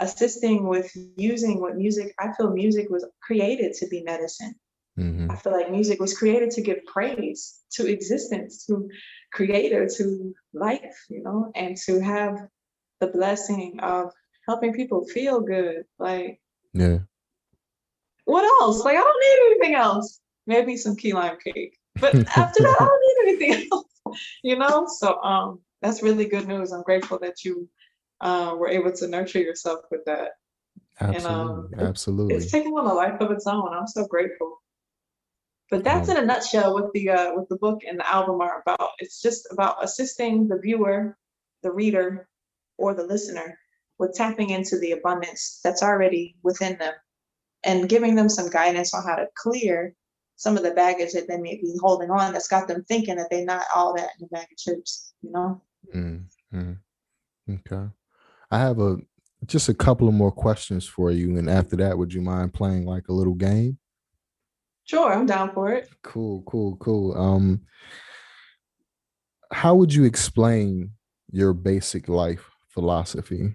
[0.00, 4.54] assisting with using what music i feel music was created to be medicine
[4.98, 5.30] mm-hmm.
[5.30, 8.88] i feel like music was created to give praise to existence to
[9.32, 12.36] creator to life you know and to have
[13.00, 14.10] the blessing of
[14.46, 15.84] helping people feel good.
[15.98, 16.40] Like,
[16.72, 16.98] yeah.
[18.30, 18.84] What else?
[18.84, 20.20] Like, I don't need anything else.
[20.46, 21.76] Maybe some key lime cake.
[22.00, 23.86] But after that, I don't need anything else.
[24.42, 24.86] You know?
[24.98, 26.72] So um that's really good news.
[26.72, 27.68] I'm grateful that you
[28.20, 30.30] uh, were able to nurture yourself with that.
[31.00, 31.52] Absolutely.
[31.74, 32.34] And, um, Absolutely.
[32.34, 33.72] It's taking on a life of its own.
[33.72, 34.60] I'm so grateful.
[35.70, 38.62] But that's in a nutshell what the uh, what the book and the album are
[38.62, 38.90] about.
[38.98, 41.16] It's just about assisting the viewer,
[41.62, 42.28] the reader,
[42.78, 43.58] or the listener
[43.98, 46.94] with tapping into the abundance that's already within them
[47.64, 49.94] and giving them some guidance on how to clear
[50.36, 53.28] some of the baggage that they may be holding on that's got them thinking that
[53.30, 55.62] they're not all that in a bag of chips, you know?
[55.94, 56.72] Mm-hmm.
[57.50, 57.88] Okay.
[58.50, 58.96] I have a
[59.46, 61.36] just a couple of more questions for you.
[61.38, 63.78] And after that, would you mind playing like a little game?
[64.84, 65.88] Sure, I'm down for it.
[66.02, 67.16] Cool, cool, cool.
[67.16, 67.62] Um,
[69.52, 70.92] how would you explain
[71.30, 73.54] your basic life philosophy?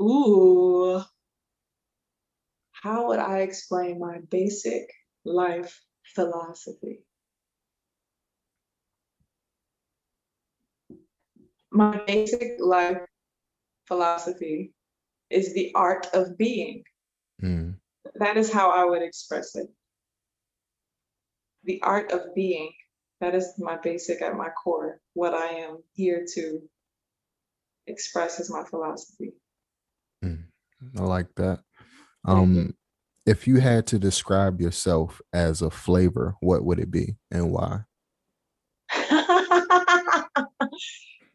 [0.00, 1.02] Ooh,
[2.86, 4.84] how would I explain my basic
[5.24, 5.82] life
[6.14, 7.00] philosophy?
[11.70, 13.00] My basic life
[13.86, 14.72] philosophy
[15.30, 16.84] is the art of being.
[17.42, 17.76] Mm
[18.14, 19.68] that is how I would express it.
[21.64, 22.72] The art of being.
[23.20, 25.00] That is my basic at my core.
[25.14, 26.60] What I am here to
[27.86, 29.32] express is my philosophy.
[30.24, 30.44] Mm,
[30.98, 31.60] I like that.
[32.26, 32.74] Um,
[33.24, 37.80] if you had to describe yourself as a flavor, what would it be and why?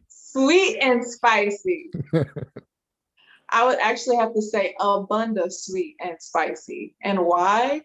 [0.07, 1.91] Sweet and spicy.
[3.49, 6.95] I would actually have to say abundant sweet and spicy.
[7.03, 7.81] And why?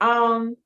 [0.00, 0.56] Um,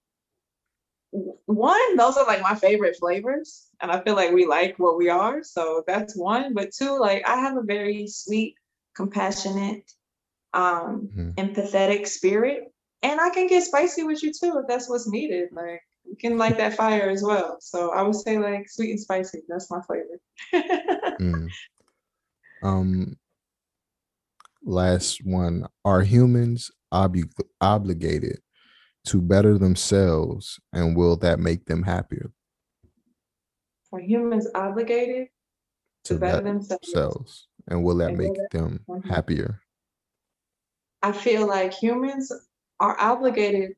[1.10, 5.08] one, those are like my favorite flavors, and I feel like we like what we
[5.08, 6.54] are, so that's one.
[6.54, 8.54] But two, like I have a very sweet,
[8.94, 9.90] compassionate,
[10.54, 11.30] um, mm-hmm.
[11.32, 12.64] empathetic spirit,
[13.02, 15.48] and I can get spicy with you too if that's what's needed.
[15.52, 17.58] Like you can light that fire as well.
[17.60, 19.42] So I would say like sweet and spicy.
[19.48, 20.20] That's my flavor.
[21.20, 21.48] mm.
[22.62, 23.16] Um,
[24.64, 27.16] last one are humans ob-
[27.60, 28.40] obligated
[29.06, 32.32] to better themselves and will that make them happier
[33.92, 35.28] are humans obligated
[36.04, 39.60] to, to better themselves and will that and make them happier
[41.02, 42.32] i feel like humans
[42.80, 43.72] are obligated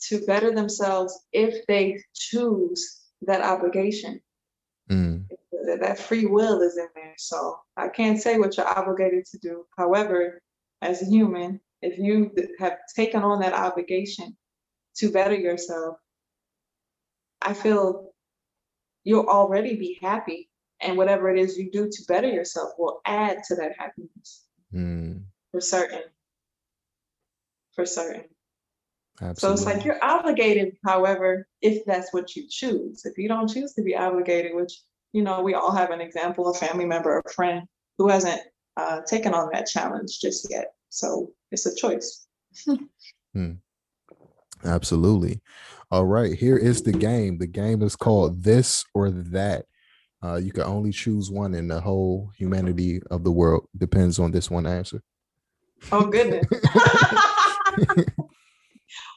[0.00, 4.20] to better themselves if they choose that obligation
[4.90, 5.24] mm
[5.80, 7.14] that, free will is in there.
[7.18, 9.66] So I can't say what you're obligated to do.
[9.76, 10.40] However,
[10.82, 14.36] as a human, if you have taken on that obligation
[14.96, 15.96] to better yourself,
[17.42, 18.12] I feel
[19.04, 20.48] you'll already be happy.
[20.80, 24.44] And whatever it is you do to better yourself will add to that happiness.
[24.74, 25.22] Mm.
[25.54, 26.02] For certain.
[27.76, 28.24] For certain.
[29.22, 29.38] Absolutely.
[29.38, 33.04] So it's like you're obligated, however, if that's what you choose.
[33.04, 34.72] If you don't choose to be obligated, which
[35.14, 37.62] you know, we all have an example, a family member, a friend
[37.98, 38.42] who hasn't
[38.76, 40.74] uh, taken on that challenge just yet.
[40.88, 42.26] So it's a choice.
[43.32, 43.52] hmm.
[44.64, 45.40] Absolutely.
[45.92, 47.38] All right, here is the game.
[47.38, 49.66] The game is called This or That.
[50.20, 54.32] Uh, you can only choose one, and the whole humanity of the world depends on
[54.32, 55.00] this one answer.
[55.92, 56.46] Oh goodness!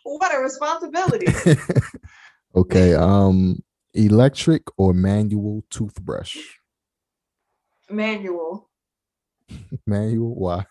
[0.03, 1.27] what a responsibility.
[2.55, 2.93] okay.
[2.93, 3.63] Um,
[3.93, 6.37] electric or manual toothbrush?
[7.89, 8.69] Manual.
[9.87, 10.35] manual?
[10.35, 10.65] Why?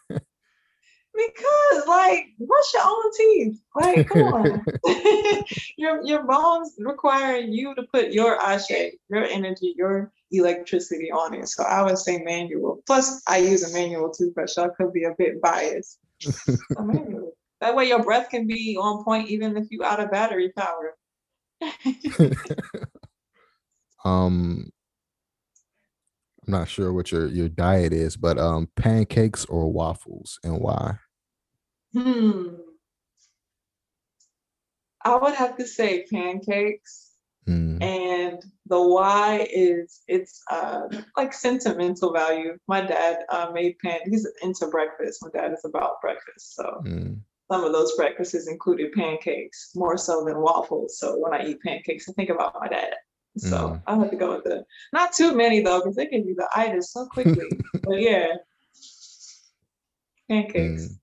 [1.17, 3.61] Because like brush your own teeth.
[3.75, 4.65] Like, come on.
[5.77, 11.49] your your bones require you to put your ashe, your energy, your electricity on it.
[11.49, 12.83] So I would say manual.
[12.87, 15.99] Plus I use a manual toothbrush, so I could be a bit biased.
[16.21, 17.33] so manual.
[17.61, 20.95] That way your breath can be on point even if you out of battery power.
[24.05, 24.71] um
[26.47, 30.99] I'm not sure what your your diet is, but um pancakes or waffles and why?
[31.97, 32.57] Hmm.
[35.07, 37.13] I would have to say pancakes.
[37.49, 37.81] Mm.
[37.81, 42.59] And the why is it's uh, like sentimental value.
[42.67, 44.01] My dad uh, made pan.
[44.11, 45.23] He's into breakfast.
[45.23, 47.21] My dad is about breakfast, so mm.
[47.51, 50.99] some of those breakfasts included pancakes more so than waffles.
[50.99, 52.95] So when I eat pancakes, I think about my dad.
[53.39, 53.83] So mm.
[53.87, 56.49] I have to go with the not too many though, because they can do the
[56.57, 57.47] itis so quickly.
[57.85, 58.27] but yeah,
[60.29, 60.99] pancakes.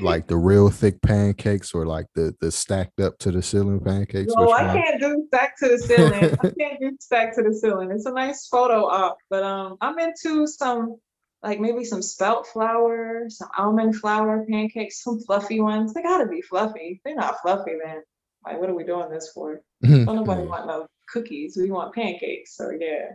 [0.00, 4.32] Like the real thick pancakes or like the the stacked up to the ceiling pancakes?
[4.36, 6.14] No, I can't do stacked to the ceiling.
[6.14, 7.90] I can't do stacked to the ceiling.
[7.90, 10.96] It's a nice photo op, but um I'm into some
[11.42, 15.94] like maybe some spelt flour, some almond flour pancakes, some fluffy ones.
[15.94, 17.00] They gotta be fluffy.
[17.04, 18.02] They're not fluffy, man.
[18.44, 19.62] like what are we doing this for?
[19.82, 21.56] Don't nobody want no cookies.
[21.56, 22.56] We want pancakes.
[22.56, 23.14] So yeah,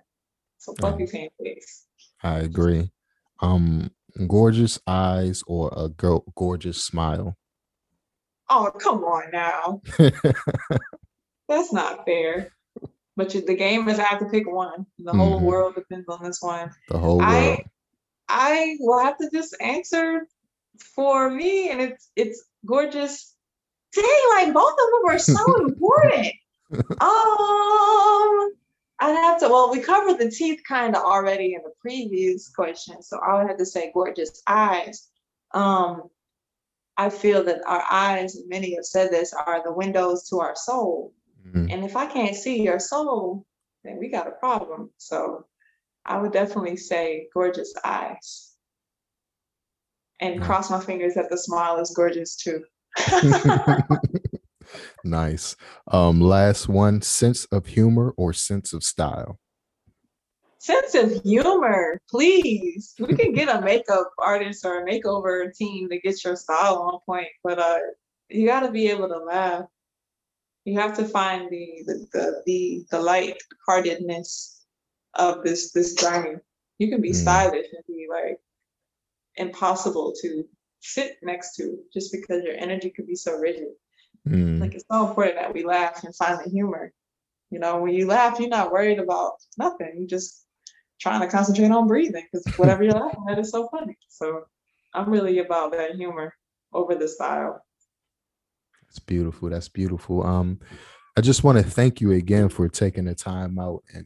[0.57, 1.85] some fluffy pancakes.
[2.23, 2.91] I agree.
[3.41, 3.91] Um,
[4.27, 7.37] gorgeous eyes or a go- gorgeous smile.
[8.49, 9.81] Oh come on now.
[11.47, 12.51] That's not fair.
[13.17, 14.85] But you, the game is I have to pick one.
[14.99, 15.43] The whole Mhm.
[15.43, 16.71] world depends on this one.
[16.89, 17.29] The whole world.
[17.29, 17.65] I
[18.29, 20.27] I will have to just answer
[20.95, 23.35] for me, and it's it's gorgeous.
[23.93, 26.33] Dang, like both of them are so important.
[27.01, 28.53] Um,
[29.01, 29.49] I'd have to.
[29.49, 33.47] Well, we covered the teeth kind of already in the previous question, so I would
[33.47, 35.09] have to say gorgeous eyes.
[35.53, 36.03] Um,
[36.97, 41.13] I feel that our eyes, many have said this, are the windows to our soul.
[41.43, 41.73] Mhm.
[41.73, 43.43] And if I can't see your soul,
[43.83, 44.91] then we got a problem.
[44.97, 45.47] So
[46.05, 48.55] I would definitely say gorgeous eyes.
[50.19, 50.45] And Nice.
[50.45, 52.63] cross my fingers that the smile is gorgeous too.
[55.03, 55.55] nice.
[55.87, 59.39] Um, last one: sense of humor or sense of style.
[60.59, 62.93] Sense of humor, please.
[62.99, 66.99] We can get a makeup artist or a makeover team to get your style on
[67.05, 67.79] point, but uh,
[68.29, 69.65] you got to be able to laugh.
[70.65, 74.65] You have to find the the the the, the light-heartedness
[75.15, 76.35] of this this journey.
[76.77, 77.15] You can be Mm.
[77.15, 78.39] stylish and be like
[79.35, 80.47] impossible to
[80.79, 83.69] sit next to just because your energy could be so rigid.
[84.27, 86.91] Mm, Like it's so important that we laugh and find the humor.
[87.49, 89.93] You know, when you laugh, you're not worried about nothing.
[89.97, 90.45] You're just
[90.99, 93.97] trying to concentrate on breathing because whatever you're laughing at is so funny.
[94.07, 94.43] So
[94.93, 96.33] I'm really about that humor
[96.71, 97.63] over the style.
[98.83, 99.49] That's beautiful.
[99.49, 100.25] That's beautiful.
[100.25, 100.59] Um,
[101.17, 104.05] I just want to thank you again for taking the time out and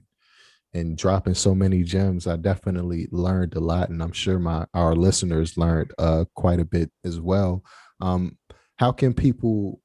[0.74, 2.28] and dropping so many gems.
[2.28, 6.66] I definitely learned a lot, and I'm sure my our listeners learned uh quite a
[6.66, 7.64] bit as well.
[8.02, 8.38] Um,
[8.78, 9.82] how can people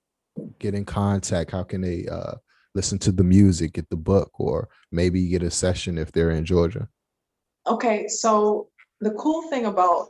[0.58, 1.50] get in contact?
[1.50, 2.34] How can they uh
[2.74, 6.44] listen to the music, get the book, or maybe get a session if they're in
[6.44, 6.88] Georgia?
[7.66, 8.68] Okay, so
[9.00, 10.08] the cool thing about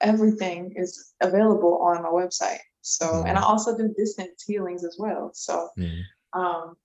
[0.00, 2.58] everything is available on my website.
[2.82, 5.30] So, and I also do distance healings as well.
[5.34, 6.02] So, Mhm.
[6.34, 6.76] um,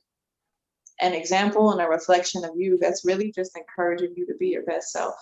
[1.03, 4.63] an example and a reflection of you that's really just encouraging you to be your
[4.63, 5.15] best self.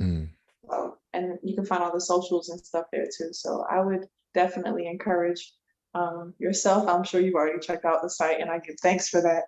[0.00, 0.30] Mm.
[0.68, 3.32] So, and you can find all the socials and stuff there too.
[3.32, 5.52] So I would definitely encourage
[5.94, 6.88] um, yourself.
[6.88, 9.44] I'm sure you've already checked out the site, and I give thanks for that.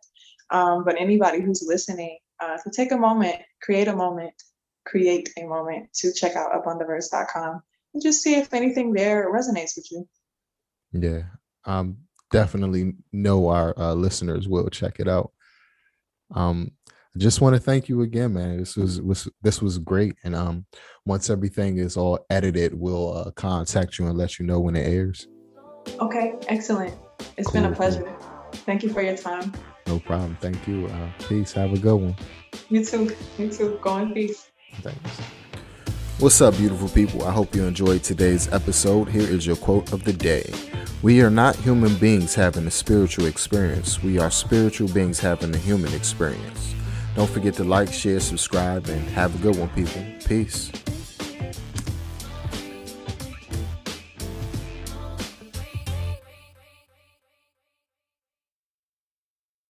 [0.56, 4.34] Um, but anybody who's listening, uh, to take a moment, create a moment,
[4.86, 7.62] create a moment to check out abundaverse.com
[7.94, 10.08] and just see if anything there resonates with you.
[10.92, 11.22] Yeah,
[11.64, 11.98] um,
[12.30, 15.32] definitely know our uh, listeners will check it out.
[16.34, 16.72] Um,
[17.14, 18.58] I just want to thank you again, man.
[18.58, 20.66] This was was this was great, and um,
[21.06, 24.86] once everything is all edited, we'll uh, contact you and let you know when it
[24.86, 25.26] airs.
[26.00, 26.94] Okay, excellent.
[27.38, 27.76] It's been a Cool, cool.
[27.76, 28.16] pleasure.
[28.66, 29.52] Thank you for your time.
[29.86, 30.36] No problem.
[30.40, 30.86] Thank you.
[30.88, 31.52] Uh, peace.
[31.52, 32.16] Have a good one.
[32.68, 33.14] You too.
[33.38, 33.78] You too.
[33.80, 34.50] Go in peace.
[34.82, 35.20] Thanks.
[36.18, 37.26] What's up, beautiful people?
[37.26, 39.10] I hope you enjoyed today's episode.
[39.10, 40.50] Here is your quote of the day
[41.02, 45.58] We are not human beings having a spiritual experience, we are spiritual beings having a
[45.58, 46.74] human experience.
[47.16, 50.02] Don't forget to like, share, subscribe, and have a good one, people.
[50.26, 50.72] Peace.